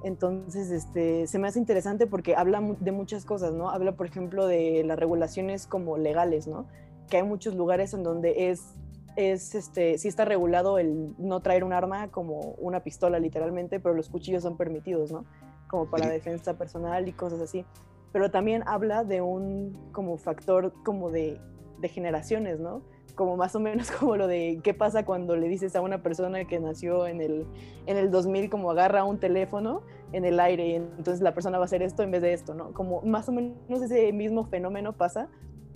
[0.03, 3.71] Entonces, este, se me hace interesante porque habla de muchas cosas, ¿no?
[3.71, 6.67] Habla, por ejemplo, de las regulaciones como legales, ¿no?
[7.09, 8.75] Que hay muchos lugares en donde es,
[9.17, 13.95] es este, sí está regulado el no traer un arma como una pistola literalmente, pero
[13.95, 15.25] los cuchillos son permitidos, ¿no?
[15.71, 17.65] Como para defensa personal y cosas así.
[18.13, 21.41] Pero también habla de un como factor como de,
[21.83, 22.83] generaciones, ¿no?
[23.15, 26.45] como más o menos como lo de qué pasa cuando le dices a una persona
[26.47, 27.47] que nació en el,
[27.87, 29.83] en el 2000 como agarra un teléfono
[30.13, 32.55] en el aire y entonces la persona va a hacer esto en vez de esto,
[32.55, 32.73] ¿no?
[32.73, 35.29] Como más o menos ese mismo fenómeno pasa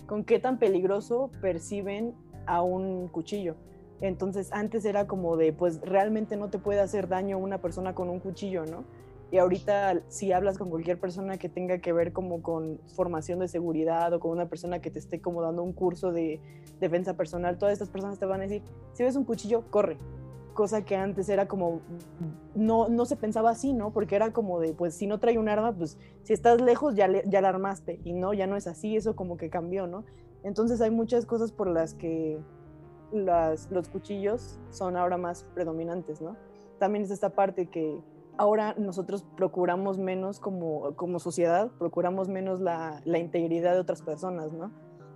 [0.07, 2.15] con qué tan peligroso perciben
[2.45, 3.55] a un cuchillo.
[4.01, 8.09] Entonces antes era como de, pues realmente no te puede hacer daño una persona con
[8.09, 8.83] un cuchillo, ¿no?
[9.31, 13.47] Y ahorita si hablas con cualquier persona que tenga que ver como con formación de
[13.47, 16.39] seguridad o con una persona que te esté como dando un curso de
[16.79, 18.61] defensa personal, todas estas personas te van a decir,
[18.93, 19.97] si ves un cuchillo, corre.
[20.53, 21.81] Cosa que antes era como,
[22.53, 23.91] no, no se pensaba así, ¿no?
[23.91, 27.09] Porque era como de, pues si no trae un arma, pues si estás lejos ya,
[27.23, 27.99] ya la armaste.
[28.05, 30.05] Y no, ya no es así, eso como que cambió, ¿no?
[30.43, 32.39] Entonces hay muchas cosas por las que
[33.11, 36.37] las, los cuchillos son ahora más predominantes, ¿no?
[36.79, 37.99] También es esta parte que
[38.37, 44.51] ahora nosotros procuramos menos como, como sociedad, procuramos menos la, la, integridad de otras personas,
[44.51, 44.71] ¿no?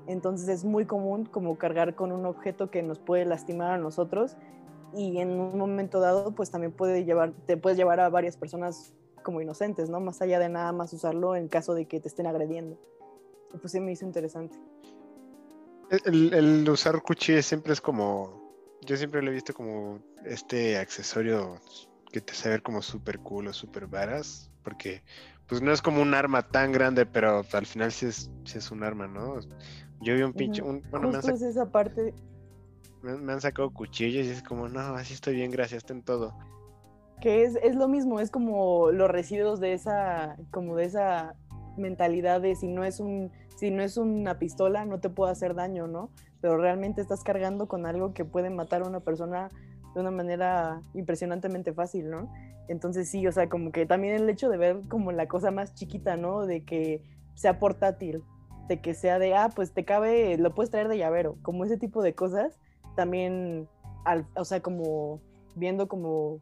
[0.07, 4.37] Entonces es muy común como cargar con un objeto que nos puede lastimar a nosotros
[4.95, 8.93] y en un momento dado pues también puede llevar, te puedes llevar a varias personas
[9.23, 9.99] como inocentes, ¿no?
[9.99, 12.79] Más allá de nada más usarlo en caso de que te estén agrediendo.
[13.53, 14.57] Y pues sí me hizo interesante.
[16.05, 21.55] El, usar cuchillos siempre es como, yo siempre lo he visto como este accesorio
[22.11, 25.03] que te hace ver como súper cool o súper varas, porque
[25.47, 28.71] pues no es como un arma tan grande, pero al final sí es, sí es
[28.71, 29.39] un arma, ¿no?
[30.01, 32.13] Yo vi un pinche, un, bueno, me han, es esa parte...
[33.01, 36.33] me, han sacado cuchillos y es como, no, así estoy bien, gracias, ten todo.
[37.19, 41.35] Que es, es lo mismo, es como los residuos de esa, como de esa
[41.77, 45.55] mentalidad de si no es un, si no es una pistola, no te puede hacer
[45.55, 46.11] daño, ¿no?
[46.41, 49.49] Pero realmente estás cargando con algo que puede matar a una persona
[49.93, 52.31] de una manera impresionantemente fácil, ¿no?
[52.67, 55.73] Entonces sí, o sea, como que también el hecho de ver como la cosa más
[55.73, 56.45] chiquita, ¿no?
[56.45, 57.01] De que
[57.33, 58.23] sea portátil,
[58.67, 61.77] de que sea de, ah, pues te cabe, lo puedes traer de llavero, como ese
[61.77, 62.59] tipo de cosas,
[62.95, 63.67] también,
[64.05, 65.19] al, o sea, como
[65.55, 66.41] viendo como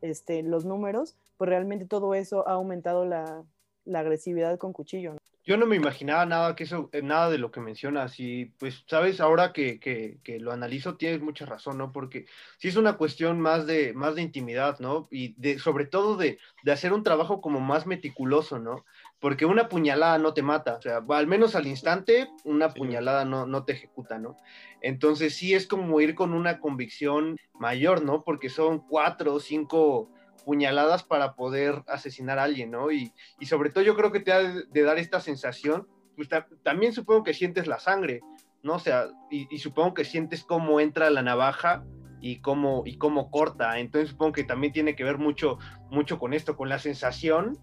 [0.00, 3.44] este, los números, pues realmente todo eso ha aumentado la,
[3.84, 5.14] la agresividad con cuchillo.
[5.14, 5.18] ¿no?
[5.48, 8.84] Yo no me imaginaba nada que eso, eh, nada de lo que mencionas y pues,
[8.86, 11.90] sabes, ahora que, que, que, lo analizo tienes mucha razón, ¿no?
[11.90, 12.26] Porque
[12.58, 15.08] sí es una cuestión más de, más de intimidad, ¿no?
[15.10, 18.84] Y de, sobre todo de, de hacer un trabajo como más meticuloso, ¿no?
[19.20, 23.46] Porque una puñalada no te mata, o sea, al menos al instante, una puñalada no,
[23.46, 24.36] no te ejecuta, ¿no?
[24.82, 28.22] Entonces sí es como ir con una convicción mayor, ¿no?
[28.22, 30.10] Porque son cuatro o cinco
[30.48, 32.90] puñaladas para poder asesinar a alguien, ¿no?
[32.90, 35.86] Y, y sobre todo yo creo que te ha de, dar esta sensación,
[36.16, 36.30] pues
[36.62, 38.22] también supongo que sientes la sangre,
[38.62, 38.76] ¿no?
[38.76, 41.84] O sea, y, y, supongo que sientes cómo entra la navaja
[42.22, 45.58] y cómo, y cómo corta, entonces supongo que también tiene que ver mucho,
[45.90, 47.58] mucho con esto, con la sensación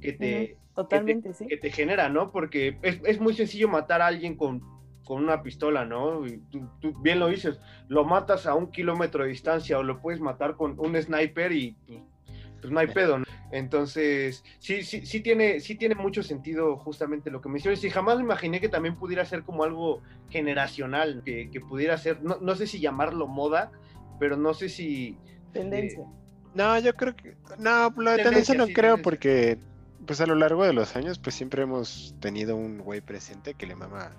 [0.00, 1.46] que te, Totalmente, que te, sí.
[1.48, 2.30] que te genera, ¿no?
[2.30, 4.62] Porque es, es, muy sencillo matar a alguien con,
[5.04, 6.24] con una pistola, ¿no?
[6.24, 7.58] Y tú, tú, bien lo dices,
[7.88, 11.76] lo matas a un kilómetro de distancia o lo puedes matar con un sniper y
[11.84, 12.00] pues,
[12.60, 13.24] pues no hay pedo, ¿no?
[13.50, 17.82] Entonces, sí, sí, sí tiene, sí tiene mucho sentido justamente lo que mencionas.
[17.82, 22.22] Y jamás me imaginé que también pudiera ser como algo generacional, que, que pudiera ser,
[22.22, 23.72] no, no, sé si llamarlo moda,
[24.18, 25.16] pero no sé si.
[25.52, 26.02] Tendencia.
[26.02, 27.36] Eh, no, yo creo que.
[27.58, 29.02] No, la tendencia, tendencia no sí, creo, tendencia.
[29.02, 29.58] porque
[30.06, 33.66] pues a lo largo de los años, pues siempre hemos tenido un güey presente que
[33.66, 34.12] le mama.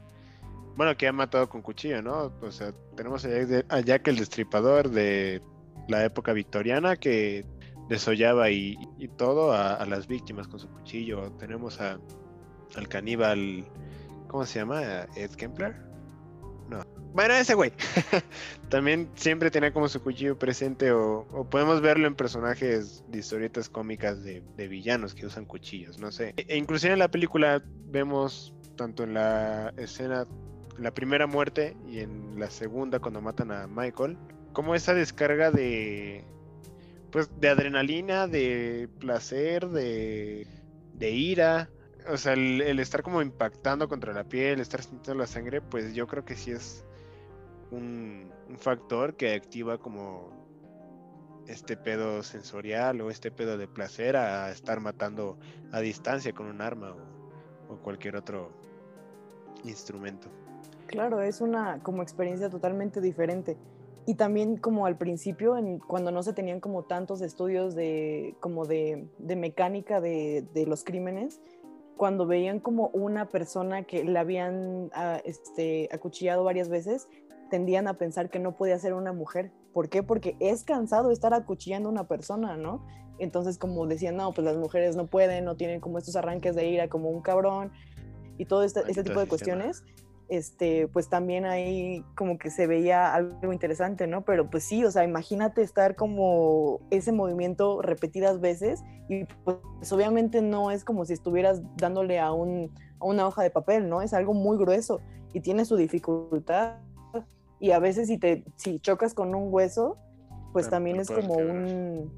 [0.76, 2.32] Bueno, que ha matado con cuchillo, ¿no?
[2.42, 5.42] O sea, tenemos a Jack el Destripador de
[5.88, 7.44] la época victoriana que
[7.90, 11.32] desollaba y, y todo a, a, las víctimas con su cuchillo.
[11.34, 12.00] Tenemos a,
[12.76, 13.66] al caníbal,
[14.28, 14.82] ¿cómo se llama?
[15.16, 15.76] Ed Kempler.
[16.70, 16.84] No.
[17.14, 17.74] Bueno, ese güey.
[18.70, 24.24] También siempre tenía como su cuchillo presente o, podemos verlo en personajes de historietas cómicas
[24.24, 26.36] de, villanos que usan cuchillos, no sé.
[26.38, 30.26] E, inclusive en la película vemos tanto en la escena,
[30.78, 34.18] la primera muerte y en la segunda cuando matan a Michael,
[34.54, 36.24] como esa descarga de,
[37.12, 40.48] pues, de adrenalina, de placer, de,
[40.94, 41.70] de ira.
[42.08, 46.08] O sea, el, estar como impactando contra la piel, estar sintiendo la sangre, pues yo
[46.08, 46.86] creo que sí es
[47.72, 50.32] un, factor que activa como
[51.48, 55.38] este pedo sensorial o este pedo de placer a estar matando
[55.72, 56.96] a distancia con un arma
[57.70, 58.52] o, cualquier otro
[59.64, 60.30] instrumento.
[60.88, 63.56] Claro, es una como experiencia totalmente diferente.
[64.10, 68.66] Y también como al principio, en, cuando no se tenían como tantos estudios de, como
[68.66, 71.40] de, mecánica de, los crímenes,
[71.96, 77.08] cuando veían como una persona que la habían ah, este, acuchillado varias veces,
[77.52, 79.52] tendían a pensar que no podía ser una mujer.
[79.74, 80.02] ¿Por qué?
[80.02, 82.84] Porque es cansado estar acuchillando a una persona, ¿no?
[83.20, 86.68] Entonces, como decían, no, pues las mujeres no pueden, no tienen como estos arranques de
[86.68, 87.72] ira como un cabrón
[88.40, 89.84] y todo este, este tipo de cuestiones,
[90.30, 94.24] este, pues también ahí como que se veía algo interesante, ¿no?
[94.24, 100.42] Pero pues sí, o sea, imagínate estar como ese movimiento repetidas veces y pues obviamente
[100.42, 104.04] no es como si estuvieras dándole a, un, a una hoja de papel, ¿no?
[104.04, 105.02] Es algo muy grueso
[105.34, 106.78] y tiene su dificultad
[107.60, 109.98] y a veces si te si chocas con un hueso,
[110.54, 112.12] pues también es como un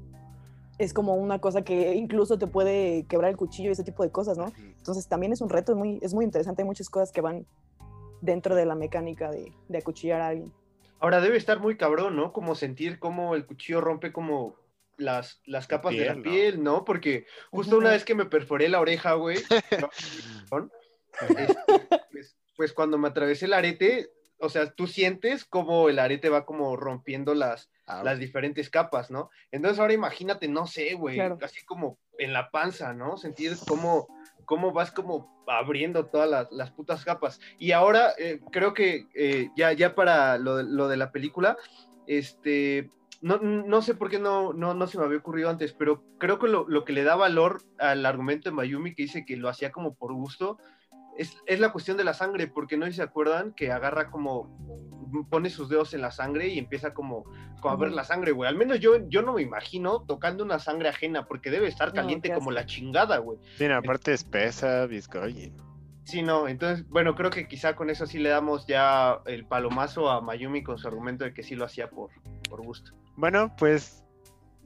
[0.78, 4.10] es como una cosa que incluso te puede quebrar el cuchillo y ese tipo de
[4.10, 4.52] cosas, ¿no?
[4.76, 7.46] Entonces también es un reto, es muy, es muy interesante, hay muchas cosas que van
[8.22, 10.52] dentro de la mecánica de, de acuchillar a alguien.
[10.98, 12.32] Ahora debe estar muy cabrón, ¿no?
[12.32, 14.56] Como sentir cómo el cuchillo rompe como
[14.96, 16.84] las, las capas de la piel, ¿no?
[16.84, 19.36] Porque justo una vez que me perforé la oreja, güey,
[21.36, 26.28] este, pues, pues, cuando me atravesé el arete, o sea, tú sientes como el arete
[26.28, 29.30] va como rompiendo las, ah, las diferentes capas, ¿no?
[29.50, 33.16] Entonces ahora imagínate, no sé, güey, así como en la panza, ¿no?
[33.16, 34.08] Sentir cómo,
[34.52, 37.40] cómo vas como abriendo todas las, putas capas.
[37.58, 41.56] Y ahora eh, creo que eh, ya, ya para lo, lo, de la película,
[42.06, 42.90] este,
[43.22, 46.38] no, no sé por qué no, no, no, se me había ocurrido antes, pero creo
[46.38, 49.48] que lo, lo, que le da valor al argumento de Mayumi, que dice que lo
[49.48, 50.58] hacía como por gusto,
[51.16, 54.56] es, es, la cuestión de la sangre, porque no se acuerdan que agarra como,
[55.30, 57.24] pone sus dedos en la sangre y empieza como,
[57.60, 58.48] como a ver la sangre, güey.
[58.48, 62.32] Al menos yo, yo no me imagino tocando una sangre ajena, porque debe estar caliente
[62.32, 63.38] como la chingada, güey.
[63.56, 65.52] Sí, aparte espesa, viscoye.
[66.04, 70.10] Sí, no, entonces, bueno, creo que quizá con eso sí le damos ya el palomazo
[70.10, 72.10] a Mayumi con su argumento de que sí lo hacía por,
[72.48, 72.92] por gusto.
[73.16, 74.02] Bueno, pues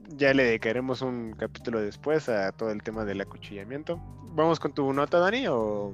[0.09, 3.99] ya le dedicaremos un capítulo después a todo el tema del acuchillamiento.
[4.33, 5.93] ¿Vamos con tu nota, Dani, o...?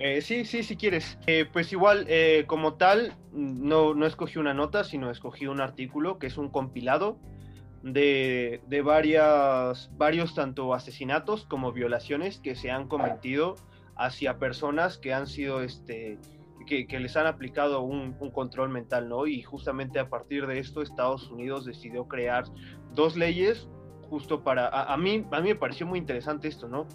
[0.00, 1.18] Eh, sí, sí, si quieres.
[1.26, 6.18] Eh, pues igual, eh, como tal, no, no escogí una nota, sino escogí un artículo
[6.18, 7.18] que es un compilado
[7.82, 13.56] de, de varias, varios tanto asesinatos como violaciones que se han cometido
[13.94, 16.18] hacia personas que han sido, este,
[16.66, 19.26] que, que les han aplicado un, un, control mental, ¿no?
[19.26, 22.44] Y justamente a partir de esto Estados Unidos decidió crear
[22.94, 23.68] dos leyes
[24.10, 26.86] justo para, a, mí, a mí me pareció muy interesante esto, ¿no?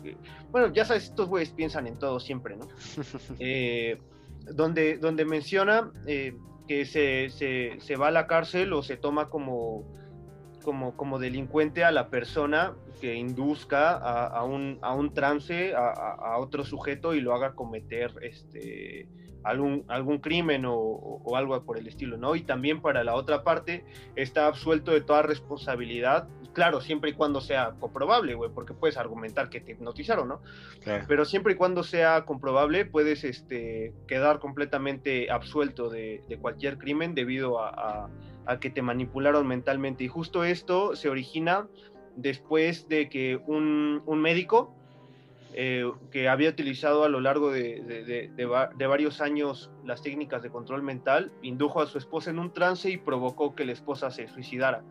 [0.51, 2.67] bueno, ya sabes, estos güeyes piensan en todo siempre, ¿no?
[3.39, 3.97] Eh,
[4.53, 6.37] donde, donde menciona eh,
[6.67, 9.85] que se, se, se, va a la cárcel o se toma como,
[10.63, 15.89] como, como delincuente a la persona que induzca a, a, un, a un, trance a,
[15.89, 19.07] a, otro sujeto y lo haga cometer este,
[19.45, 22.35] algún, algún crimen o, algo por el estilo, ¿no?
[22.35, 23.85] Y también para la otra parte
[24.15, 29.49] está absuelto de toda responsabilidad, claro, siempre y cuando sea comprobable, güey, porque puedes argumentar
[29.49, 30.41] que te hipnotizaron, ¿no?
[31.07, 37.59] Pero siempre y cuando sea comprobable, puedes este, quedar completamente absuelto de, cualquier crimen debido
[37.59, 38.09] a,
[38.59, 40.03] que te manipularon mentalmente.
[40.03, 41.67] Y justo esto se origina
[42.15, 44.73] después de que un, un médico
[45.57, 48.29] eh, que había utilizado a lo largo de,
[48.89, 52.97] varios años las técnicas de control mental, indujo a su esposa en un trance y
[52.97, 54.83] provocó que la esposa se suicidara.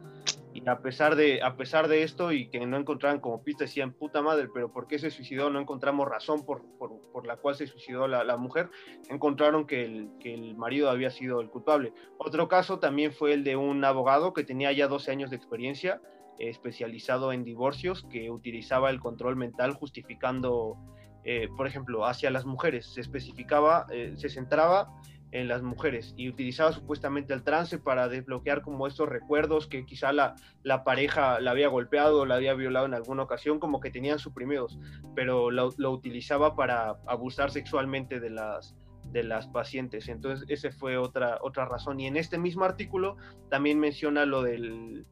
[0.67, 4.23] A pesar de, a pesar de esto y que no encontraran como pista, decían, puta
[4.23, 5.51] madre, pero ¿por qué se suicidó?
[5.51, 8.71] No encontramos razón por, por, la cual se suicidó la, mujer.
[9.11, 11.93] Encontraron que el, que el marido había sido el culpable.
[12.19, 16.01] Otro caso también fue el de un abogado que tenía ya 12 años de experiencia
[16.39, 20.77] especializado en divorcios que utilizaba el control mental justificando,
[21.25, 22.87] eh, por ejemplo, hacia las mujeres.
[22.87, 24.89] Se especificaba, eh, se centraba
[25.35, 30.12] en las mujeres y utilizaba supuestamente el trance para desbloquear como estos recuerdos que quizá
[30.12, 34.20] la, la pareja la había golpeado, la había violado en alguna ocasión, como que tenían
[34.20, 34.78] suprimidos,
[35.16, 38.76] pero lo, lo utilizaba para abusar sexualmente de las,
[39.11, 40.09] de las pacientes.
[40.09, 41.99] Entonces, esa fue otra, otra razón.
[41.99, 43.16] Y en este mismo artículo
[43.51, 45.05] también menciona lo del,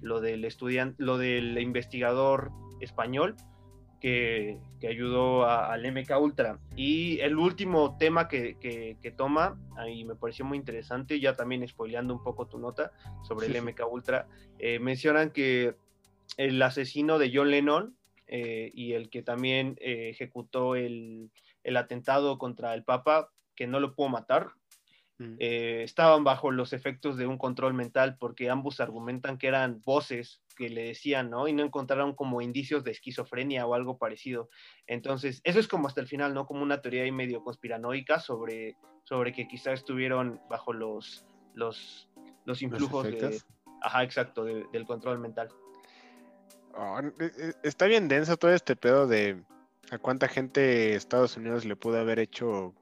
[0.00, 3.36] lo del estudiante, lo del investigador español
[4.00, 6.58] que, ayudó al MK Ultra.
[6.76, 12.22] Y el último tema que, toma, ahí me pareció muy interesante, ya también spoileando un
[12.22, 12.92] poco tu nota
[13.26, 15.74] sobre el MK Ultra, eh, mencionan que
[16.36, 21.30] el asesino de John Lennon eh, y el que también eh, ejecutó el,
[21.64, 24.50] el, atentado contra el Papa, que no lo pudo matar,
[25.18, 25.36] mm.
[25.38, 30.68] estaban bajo los efectos de un control mental porque ambos argumentan que eran voces que
[30.68, 31.46] le decían, ¿no?
[31.46, 34.50] Y no encontraron como indicios de esquizofrenia o algo parecido.
[34.88, 36.46] Entonces, eso es como hasta el final, ¿no?
[36.46, 42.08] Como una teoría ahí medio conspiranoica sobre, sobre que quizás estuvieron bajo los, los,
[42.44, 43.40] los influjos de,
[43.82, 45.48] ajá, exacto, del control mental.
[46.74, 49.40] Oh, e, e, está bien denso todo este pedo de
[49.92, 52.74] a cuánta gente Estados Unidos le pudo haber hecho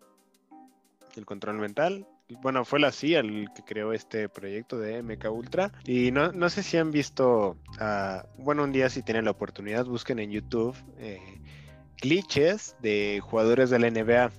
[1.14, 2.06] el control mental
[2.42, 5.72] bueno, fue la CIA el que creó este proyecto de MK Ultra.
[5.84, 9.86] Y no, no sé si han visto, uh, bueno, un día si tienen la oportunidad,
[9.86, 11.40] busquen en YouTube eh,
[12.00, 14.30] glitches de jugadores de la NBA.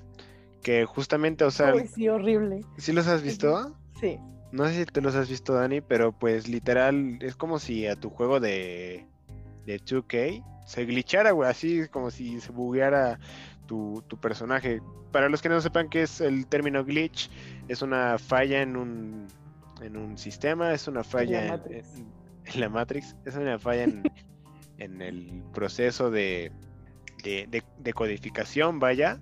[0.62, 1.74] Que justamente, o sea...
[1.88, 2.62] sí, horrible.
[2.78, 3.78] ¿Sí los has visto?
[4.00, 4.20] Sí.
[4.52, 7.96] No sé si te los has visto, Dani, pero pues literal es como si a
[7.96, 9.06] tu juego de,
[9.66, 13.20] de 2K se glitchara, güey, así como si se bugueara
[13.68, 14.82] tu, personaje.
[15.12, 17.30] Para los que no sepan qué es el término glitch,
[17.68, 19.28] es una falla en un,
[19.82, 21.62] en un sistema, es una falla
[22.46, 24.04] en la Matrix, es una falla en,
[24.78, 26.52] en el proceso de,
[27.24, 29.20] de, codificación, vaya.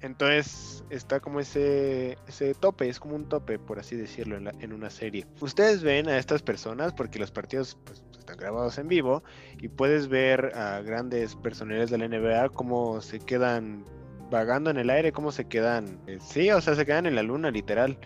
[0.00, 4.72] Entonces está como ese, ese tope, es como un tope, por así decirlo, en, en
[4.72, 5.26] una serie.
[5.40, 9.22] Ustedes ven a estas personas, porque los partidos pues, están grabados en vivo
[9.58, 13.86] y puedes ver a grandes personajes de la NBA cómo se quedan
[14.30, 17.22] vagando en el aire, cómo se quedan, eh, sí, o sea, se quedan en la
[17.22, 17.98] luna literal.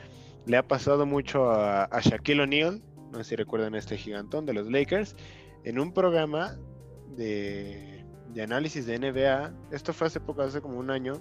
[0.47, 4.71] Le ha pasado mucho a, Shaquille O'Neal, no sé si recuerdan este gigantón de los
[4.71, 5.17] Lakers,
[5.65, 6.57] en un programa
[7.17, 11.15] de, de análisis de NBA, esto fue hace poco, hace como un año,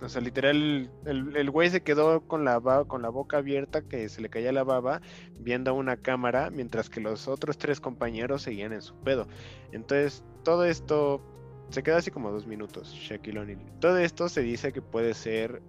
[0.00, 4.20] o sea, literal, el, güey se quedó con la, con la boca abierta, que se
[4.20, 5.00] le caía la baba,
[5.38, 9.26] viendo una cámara, mientras que los otros tres compañeros seguían en su pedo.
[9.72, 11.22] Entonces, todo esto
[11.70, 13.60] se queda así como dos minutos, Shaquille O'Neal.
[13.80, 15.62] Todo esto se dice que puede ser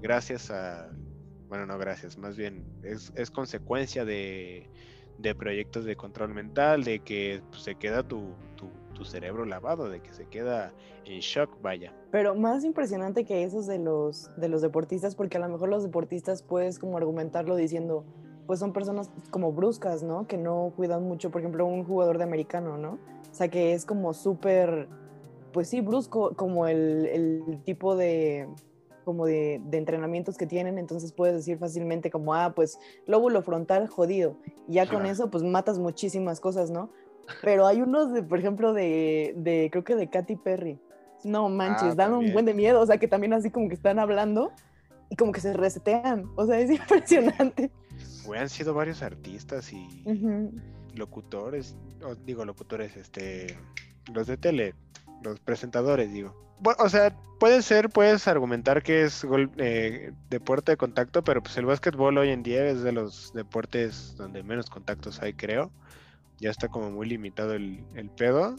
[0.00, 0.90] gracias a.
[1.48, 4.70] Bueno, no gracias, más bien es, es consecuencia de,
[5.18, 8.70] de proyectos de control mental, de que pues, se queda tu, tu
[9.02, 10.72] tu cerebro lavado, de que se queda
[11.04, 11.92] en shock, vaya.
[12.12, 15.82] Pero más impresionante que esos de los, de los deportistas, porque a lo mejor los
[15.82, 18.04] deportistas puedes como argumentarlo diciendo,
[18.46, 20.28] pues son personas como bruscas, ¿no?
[20.28, 22.92] Que no cuidan mucho, por ejemplo, un jugador de americano, ¿no?
[22.92, 24.88] O sea, que es como súper,
[25.52, 28.48] pues sí, brusco, como el, el tipo de
[29.04, 33.88] como de, de, entrenamientos que tienen, entonces puedes decir fácilmente como, ah, pues lóbulo frontal
[33.88, 34.36] jodido,
[34.68, 36.90] y ya con eso pues matas muchísimas cosas, ¿no?
[37.40, 40.78] Pero hay unos, de, por ejemplo, de, de, creo que de Katy Perry.
[41.24, 42.80] No manches, ah, dan un buen de miedo.
[42.80, 44.52] O sea, que también así como que están hablando
[45.08, 46.30] y como que se resetean.
[46.36, 47.70] O sea, es impresionante.
[48.36, 50.04] han sido varios artistas y
[50.94, 51.76] locutores,
[52.24, 53.56] digo locutores, este,
[54.12, 54.74] los de tele,
[55.22, 56.34] los presentadores, digo.
[56.78, 59.24] o sea, puede ser, puedes argumentar que es
[59.58, 64.16] eh, deporte de contacto, pero pues el básquetbol hoy en día es de los deportes
[64.16, 65.70] donde menos contactos hay, creo
[66.42, 68.56] ya está como muy limitado el, pedo.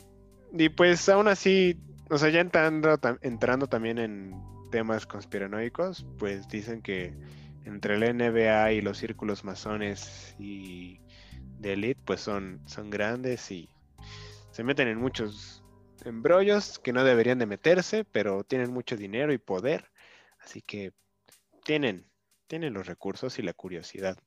[0.53, 1.77] Y pues aún así,
[2.09, 4.33] o sea, ya entrando, entrando también en
[4.71, 7.13] temas conspiranoicos, pues dicen que
[7.65, 10.99] entre la NBA y los círculos masones y
[11.59, 13.69] de elite, pues son, son grandes y
[14.51, 15.63] se meten en muchos
[16.05, 19.91] embrollos que no deberían de meterse, pero tienen mucho dinero y poder,
[20.39, 20.93] así que
[21.63, 22.09] tienen,
[22.47, 24.17] tienen los recursos y la curiosidad.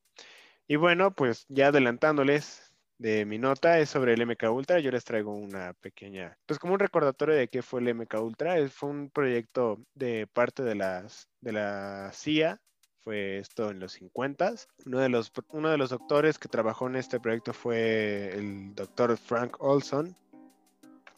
[0.69, 2.66] Y bueno, pues ya adelantándoles,
[2.99, 4.81] de mi nota es sobre el MK Ultra.
[4.81, 8.57] Yo les traigo una pequeña, pues como un recordatorio de qué fue el MK Ultra.
[8.69, 12.61] Fue un proyecto de parte de, las, de la CIA.
[13.01, 14.55] Fue esto en los 50.
[14.87, 19.17] Uno de los, uno de los doctores que trabajó en este proyecto fue el doctor
[19.17, 20.17] Frank Olson.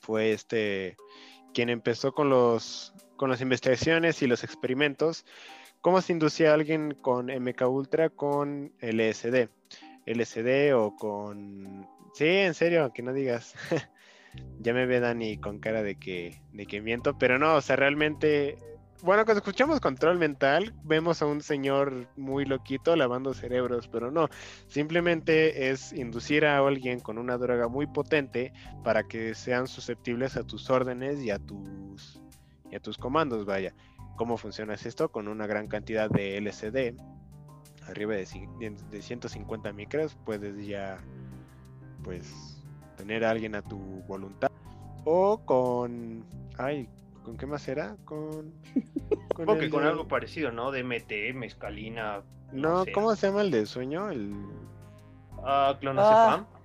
[0.01, 0.97] Fue este
[1.55, 5.25] quien empezó con los con las investigaciones y los experimentos.
[5.81, 9.49] ¿Cómo se inducía a alguien con MK Ultra con LSD?
[10.09, 11.87] LCD o con...
[12.15, 13.55] Sí, en serio, que no digas.
[14.61, 17.77] ya me ve Dani con cara de que, de que miento, pero no, o sea,
[17.77, 18.59] realmente...
[19.01, 24.29] Bueno, cuando escuchamos control mental, vemos a un señor muy loquito lavando cerebros, pero no,
[24.67, 28.53] simplemente es inducir a alguien con una droga muy potente
[28.83, 32.21] para que sean susceptibles a tus órdenes y a tus,
[32.73, 33.73] y a tus comandos, vaya.
[34.17, 35.13] ¿Cómo funciona esto?
[35.13, 36.97] Con una gran cantidad de LCD,
[37.89, 38.27] arriba de,
[38.91, 40.99] de 150 micras, puedes ya,
[42.05, 42.63] pues,
[42.97, 44.51] tener a alguien a tu voluntad.
[45.05, 46.25] O con,
[46.59, 46.89] ay,
[47.23, 47.97] ¿con qué más era?
[48.05, 48.53] Con...
[49.35, 50.71] con que con algo parecido, ¿no?
[50.71, 52.23] DMT, mescalina.
[52.53, 54.11] No, ¿cómo se llama el de sueño?
[54.11, 54.35] El...
[55.43, 56.41] Ah, clonazepam.
[56.41, 56.59] Ah.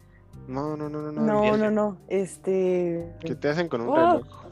[0.48, 1.12] No, no, no, no.
[1.12, 1.98] No, no, no.
[2.10, 3.14] Este.
[3.22, 3.96] Que te hacen con un oh.
[3.96, 4.44] reloj.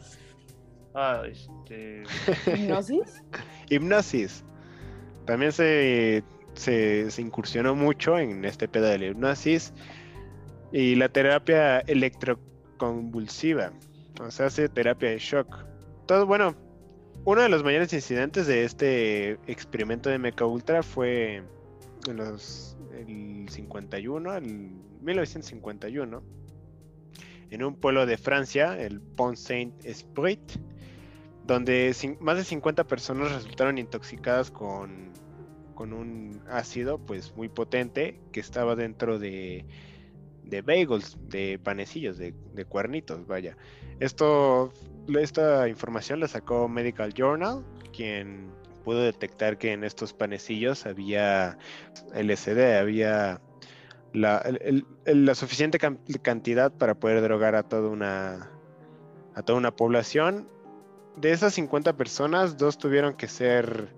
[0.94, 2.04] Ah, este.
[2.48, 3.24] ¿Hipnosis?
[3.70, 4.44] hipnosis.
[5.26, 6.24] También se,
[6.54, 9.74] se, incursionó mucho en este pedo de la hipnosis.
[10.72, 13.74] Y la terapia electroconvulsiva.
[14.22, 15.66] O sea, hace terapia de shock.
[16.06, 16.56] Todo, bueno,
[17.26, 21.44] uno de los mayores incidentes de este experimento de Mecha Ultra fue
[22.08, 24.72] en los el 51, el
[25.02, 26.24] 1951,
[27.50, 30.40] en un pueblo de Francia, el Pont Saint-Esprit,
[31.46, 35.11] donde más de 50 personas resultaron intoxicadas con,
[35.82, 39.66] con un ácido pues muy potente que estaba dentro de,
[40.64, 43.58] bagels, de panecillos, de, de cuernitos, vaya.
[44.00, 44.72] Esto,
[45.20, 48.52] esta información la sacó Medical Journal, quien
[48.86, 51.58] pudo detectar que en estos panecillos había
[52.14, 53.42] LSD, había
[54.14, 54.44] la,
[55.06, 58.52] la suficiente cantidad para poder drogar a toda una
[59.34, 60.48] a toda una población.
[61.16, 63.90] De esas 50 personas, dos tuvieron que ser,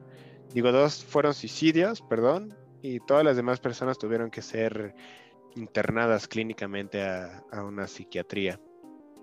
[0.54, 4.96] digo, dos fueron suicidios, perdón, y todas las demás personas tuvieron que ser
[5.56, 8.60] internadas clínicamente a, una psiquiatría.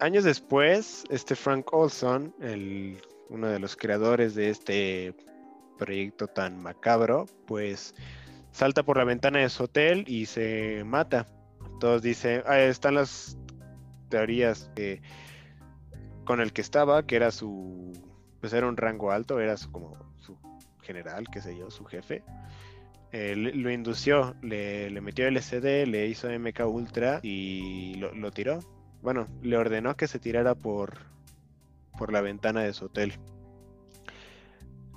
[0.01, 5.15] Años después, este Frank Olson, el, uno de los creadores de este
[5.79, 7.95] proyecto tan macabro, pues
[8.51, 11.29] salta por la ventana de su hotel y se mata.
[11.81, 13.39] Todos dicen, ahí están las
[14.09, 15.03] teorías que
[16.25, 17.93] con el que estaba, que era su,
[18.41, 20.10] pues era un rango alto, era como su
[20.81, 22.23] general, qué sé yo, su jefe.
[23.13, 28.61] Eh, lo indució, le, le, metió LCD, le hizo MK Ultra y lo, tiró.
[29.03, 30.99] Bueno, le ordenó que se tirara por,
[31.99, 33.15] por la ventana de su hotel.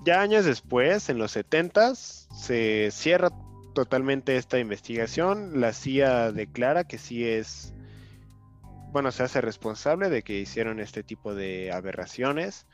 [0.06, 3.30] Ya años después, en los 70 se cierra
[3.74, 5.60] totalmente esta investigación.
[5.60, 7.74] La CIA declara que sí es,
[8.92, 12.68] bueno, se hace responsable de que hicieron este tipo de aberraciones.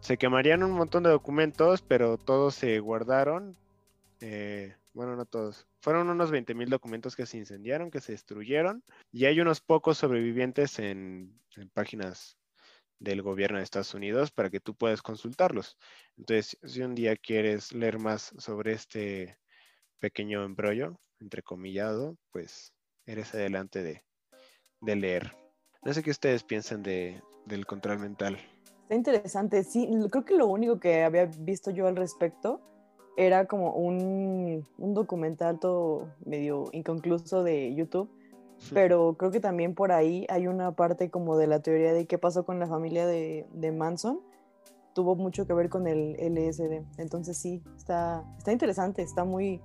[0.00, 3.56] Se quemarían un montón de documentos, pero todos se guardaron.
[4.20, 5.66] Eh, bueno, no todos.
[5.80, 8.82] Fueron unos 20.000 documentos que se incendiaron, que se destruyeron.
[9.12, 12.36] Y hay unos pocos sobrevivientes en, en páginas
[12.98, 15.76] del gobierno de Estados Unidos para que tú puedas consultarlos.
[16.16, 19.38] Entonces, si un día quieres leer más sobre este
[19.98, 22.72] pequeño embrollo, entrecomillado, pues
[23.06, 24.04] eres adelante de,
[24.80, 25.36] de leer.
[25.82, 28.38] No sé qué ustedes piensan de, del control mental.
[28.90, 32.60] Está interesante, sí, creo que lo único que había visto yo al respecto
[33.16, 38.10] era como un, un documental todo medio inconcluso de YouTube
[38.72, 42.18] pero creo que también por ahí hay una parte como de la teoría de qué
[42.18, 44.20] pasó con la familia de, de Manson,
[44.94, 46.82] tuvo mucho que ver con el LSD.
[46.98, 49.60] Entonces sí, está, está interesante, está muy,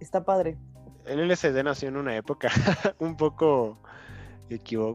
[0.00, 0.58] está padre.
[1.06, 2.50] El LSD nació en una época
[2.98, 3.78] un poco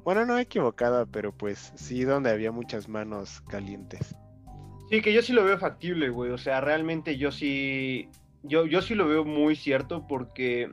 [0.03, 4.15] bueno, no equivocada, pero pues sí, donde había muchas manos calientes.
[4.89, 6.31] Sí, que yo sí lo veo factible, güey.
[6.31, 8.09] O sea, realmente yo sí,
[8.43, 10.71] yo, yo sí lo veo muy cierto porque,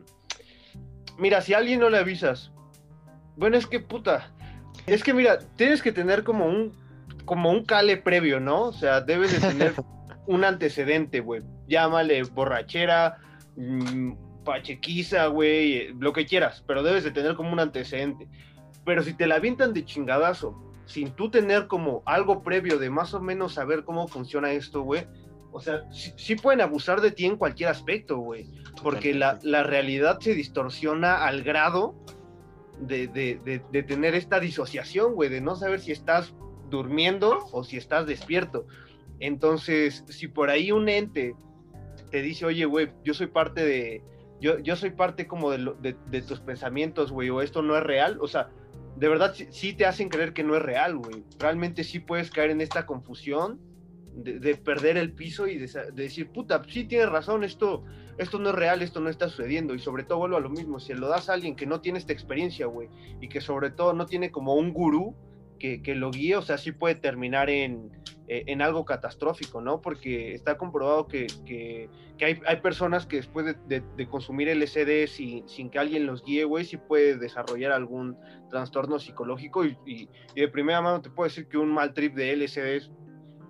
[1.19, 2.53] mira, si a alguien no le avisas
[3.39, 4.33] bueno, es que puta.
[4.87, 6.73] Es que mira, tienes que tener como un
[7.25, 8.63] como un cale previo, ¿no?
[8.63, 9.75] O sea, debes de tener
[10.27, 11.43] un antecedente, güey.
[11.69, 13.19] Llámale borrachera,
[13.55, 14.13] mm,
[14.45, 18.27] pachequiza, güey, lo que quieras, pero debes de tener como un antecedente.
[18.89, 23.13] Pero si te la avientan de chingadazo, sin tú tener como algo previo de más
[23.13, 25.07] o menos saber cómo funciona esto, güey,
[25.53, 28.51] o sea, sí, pueden abusar de ti en cualquier aspecto, güey.
[28.83, 31.97] Porque la, la, realidad se distorsiona al grado
[32.81, 36.35] de, tener esta disociación, güey, de no saber si estás
[36.71, 38.65] durmiendo o si estás despierto.
[39.21, 41.37] Entonces, si por ahí un ente
[42.11, 44.03] te dice, oye, güey, yo soy parte de,
[44.41, 48.17] yo, yo soy parte como de, de, tus pensamientos, güey, o esto no es real,
[48.23, 48.49] o sea,
[48.99, 51.25] de verdad sí, te hacen creer que no es real, güey.
[51.39, 53.61] Realmente sí puedes caer en esta confusión
[54.15, 57.85] de, perder el piso y de, decir, puta, sí tienes razón, esto,
[58.17, 59.75] esto no es real, esto no está sucediendo.
[59.75, 62.01] Y sobre todo vuelvo a lo mismo, si lo das a alguien que no tiene
[62.01, 62.89] esta experiencia, güey,
[63.21, 65.15] y que sobre todo no tiene como un gurú
[65.59, 67.91] que, que lo guíe, o sea, sí puede terminar en,
[68.29, 69.81] eh, en algo catastrófico, ¿no?
[69.81, 71.89] Porque está comprobado que, que,
[72.19, 76.23] que hay, hay, personas que después de, de, consumir LSD sin, sin, que alguien los
[76.23, 78.19] guíe, güey, sí puede desarrollar algún
[78.51, 82.15] trastorno psicológico y, y, y, de primera mano te puedo decir que un mal trip
[82.15, 82.91] de LSD es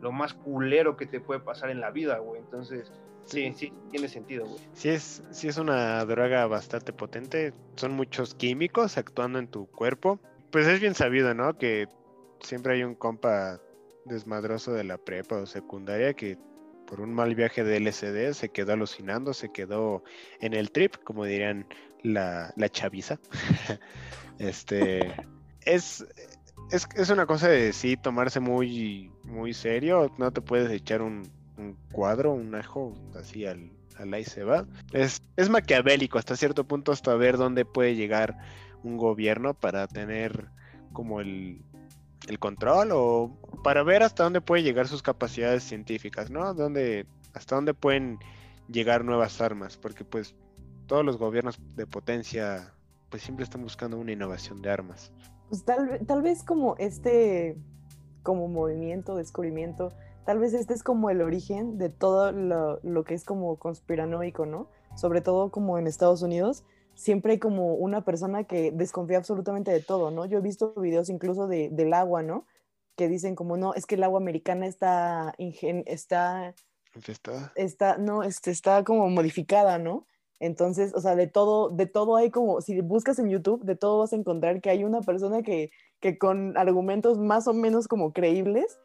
[0.01, 2.41] lo más culero que te puede pasar en la vida, güey.
[2.41, 2.93] Entonces,
[3.25, 4.61] sí, sí, tiene sentido, güey.
[4.75, 7.53] Sí es, sí es una droga bastante potente.
[7.77, 10.21] Son muchos químicos actuando en tu cuerpo.
[10.51, 11.57] Pues es bien sabido, ¿no?
[11.59, 11.89] Que
[12.41, 13.61] siempre hay un compa
[14.05, 16.39] desmadroso de la prepa o secundaria que
[16.87, 20.03] por un mal viaje de LSD se quedó alucinando, se quedó
[20.41, 21.67] en el trip, como dirían
[22.03, 23.19] la, la chaviza.
[24.39, 25.15] este
[25.67, 26.07] es,
[26.71, 30.11] es, una cosa de sí tomarse muy, muy serio.
[30.19, 31.31] No te puedes echar un,
[31.93, 34.67] cuadro, un ajo así al, al ahí se va.
[34.93, 38.39] Es, es maquiavélico hasta cierto punto, hasta ver dónde puede llegar
[38.83, 40.49] un gobierno para tener
[40.93, 41.63] como el,
[42.29, 43.31] el control o
[43.63, 46.55] para ver hasta dónde puede llegar sus capacidades científicas, ¿no?
[46.55, 48.19] Dónde, hasta dónde pueden
[48.69, 50.35] llegar nuevas armas, porque pues
[50.87, 52.73] todos los gobiernos de potencia
[53.11, 55.13] pues siempre están buscando una innovación de armas.
[55.49, 57.57] Pues tal, tal vez como este,
[58.23, 59.93] como movimiento, descubrimiento,
[60.27, 64.45] tal vez este es como el origen de todo lo, lo que es como conspiranoico,
[64.45, 64.69] ¿no?
[64.95, 66.65] Sobre todo como en Estados Unidos,
[66.99, 70.27] siempre hay como una persona que desconfía absolutamente de todo, ¿no?
[70.27, 72.45] Yo he visto videos incluso de, del agua, ¿no?
[72.97, 76.55] Que dicen como, no, es que el agua americana está, está,
[76.97, 77.53] infestada.
[77.55, 80.07] Está, no, este, está como modificada, ¿no?
[80.41, 84.01] Entonces, o sea, de todo, de todo hay como, si buscas en YouTube, de todo
[84.01, 85.71] vas a encontrar que hay una persona que,
[86.01, 88.77] que con argumentos más o menos como creíbles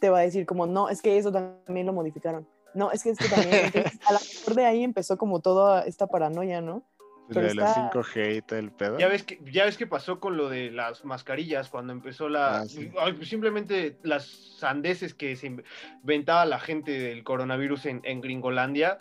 [0.00, 2.48] te va a decir como, no, es que eso también lo modificaron.
[2.74, 3.70] No, es que esto también.
[4.06, 6.82] a lo mejor de ahí empezó como toda esta paranoia, ¿no?
[7.28, 8.98] De la 5G y todo el pedo.
[8.98, 12.62] Ya ves, que, ya ves qué pasó con lo de las mascarillas cuando empezó la...
[12.62, 14.26] Ah, pues simplemente las
[14.58, 15.54] sandeces que se
[16.02, 18.98] inventaba la gente del coronavirus en, en Gringolandia.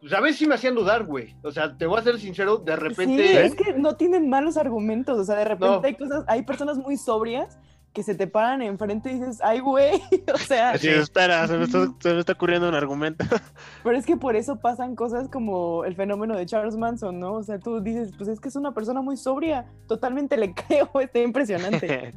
[0.00, 1.34] Pues a veces sí me hacían dudar, güey.
[1.42, 3.28] O sea, te voy a ser sincero, de repente...
[3.28, 5.18] Sí, es que no tienen malos argumentos.
[5.18, 7.58] O sea, de repente hay cosas, hay personas muy sobrias
[7.92, 10.00] que se te paran enfrente y dices, ay, güey,
[10.34, 10.70] o sea...
[10.70, 13.24] Así, espera, se me, está, ocurriendo un argumento.
[13.82, 17.34] Pero es que por eso pasan cosas como el fenómeno de Charles Manson, ¿no?
[17.34, 20.90] O sea, tú dices, pues es que es una persona muy sobria, totalmente le creo,
[21.00, 22.14] está impresionante.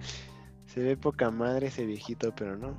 [0.68, 2.76] se ve poca madre ese viejito, pero no.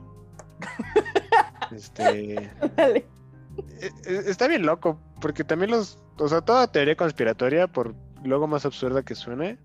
[1.73, 2.51] este...
[2.77, 5.99] E, e, está bien loco, porque también los...
[6.19, 9.59] O sea, toda teoría conspiratoria, por luego más absurda que suene,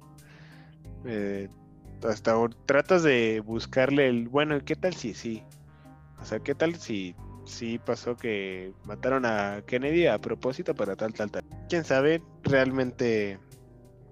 [1.05, 1.49] eh,
[2.03, 5.43] hasta tratas de buscarle el, bueno, ¿qué tal si sí?
[6.19, 7.15] O sea, ¿qué tal si
[7.45, 11.43] sí pasó que mataron a Kennedy a propósito para tal, tal, tal?
[11.69, 12.21] ¿Quién sabe?
[12.43, 13.39] Realmente...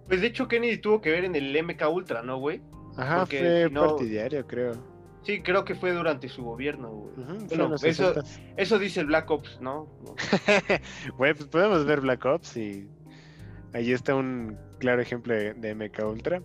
[0.08, 2.62] Pues de hecho Kennedy tuvo que ver en el MK Ultra, ¿no, güey?
[2.96, 4.74] Ajá, fue partidario, creo.
[5.24, 7.48] Sí, creo que fue durante su gobierno, güey.
[7.48, 8.14] bueno, eso,
[8.56, 9.88] eso dice el Black Ops, ¿no?
[11.18, 12.88] Güey, pues podemos ver Black Ops y
[13.74, 16.44] ahí está un claro ejemplo de MK Ultra.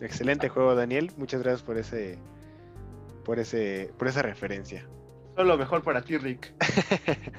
[0.00, 1.10] Excelente juego, Daniel.
[1.16, 2.18] Muchas gracias por ese,
[3.24, 4.86] por ese, por esa referencia.
[5.34, 6.52] Todo lo mejor para ti, Rick.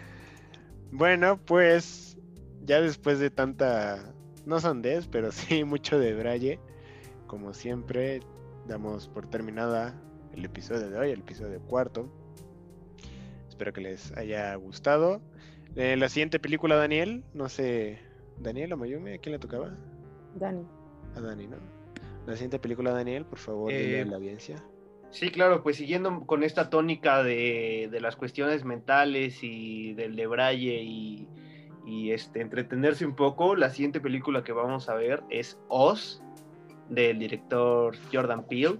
[0.91, 2.18] bueno, pues
[2.64, 4.14] ya después de tanta,
[4.45, 6.60] no sandez, pero sí mucho de Braille,
[7.27, 8.22] como siempre,
[8.68, 9.99] damos por terminada
[10.34, 12.11] el episodio de hoy, el episodio cuarto.
[13.48, 15.22] Espero que les haya gustado.
[15.76, 17.99] Eh, la siguiente película, Daniel, no sé,
[18.38, 19.76] Daniel o Mayumi, ¿a quién le tocaba?
[20.36, 20.65] Dani.
[21.15, 21.78] A Dani, ¿no?
[22.30, 24.64] La siguiente película, Daniel, por favor, eh, la audiencia.
[25.10, 30.84] Sí, claro, pues siguiendo con esta tónica de, las cuestiones mentales y del de Braille
[30.84, 36.22] y, este, entretenerse un poco, la siguiente película que vamos a ver es Oz,
[36.88, 38.77] del director Jordan Peele.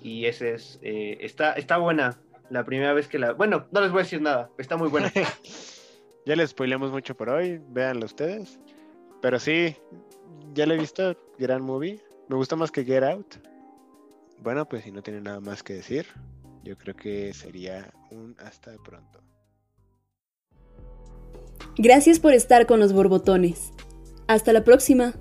[0.00, 2.20] Y ese es, eh, está, está buena,
[2.50, 3.32] la primera vez que la...
[3.32, 5.10] Bueno, no les voy a decir nada, está muy buena.
[6.24, 8.60] ya les spoilemos mucho por hoy, véanlo ustedes.
[9.20, 9.74] Pero sí,
[10.54, 12.00] ya la he visto, gran movie.
[12.30, 13.34] Me gusta más que Get Out.
[14.40, 16.06] Bueno, pues si no tiene nada más que decir,
[16.62, 19.20] yo creo que sería un hasta pronto.
[21.76, 23.72] Gracias por estar con los borbotones.
[24.28, 25.14] Hasta la próxima.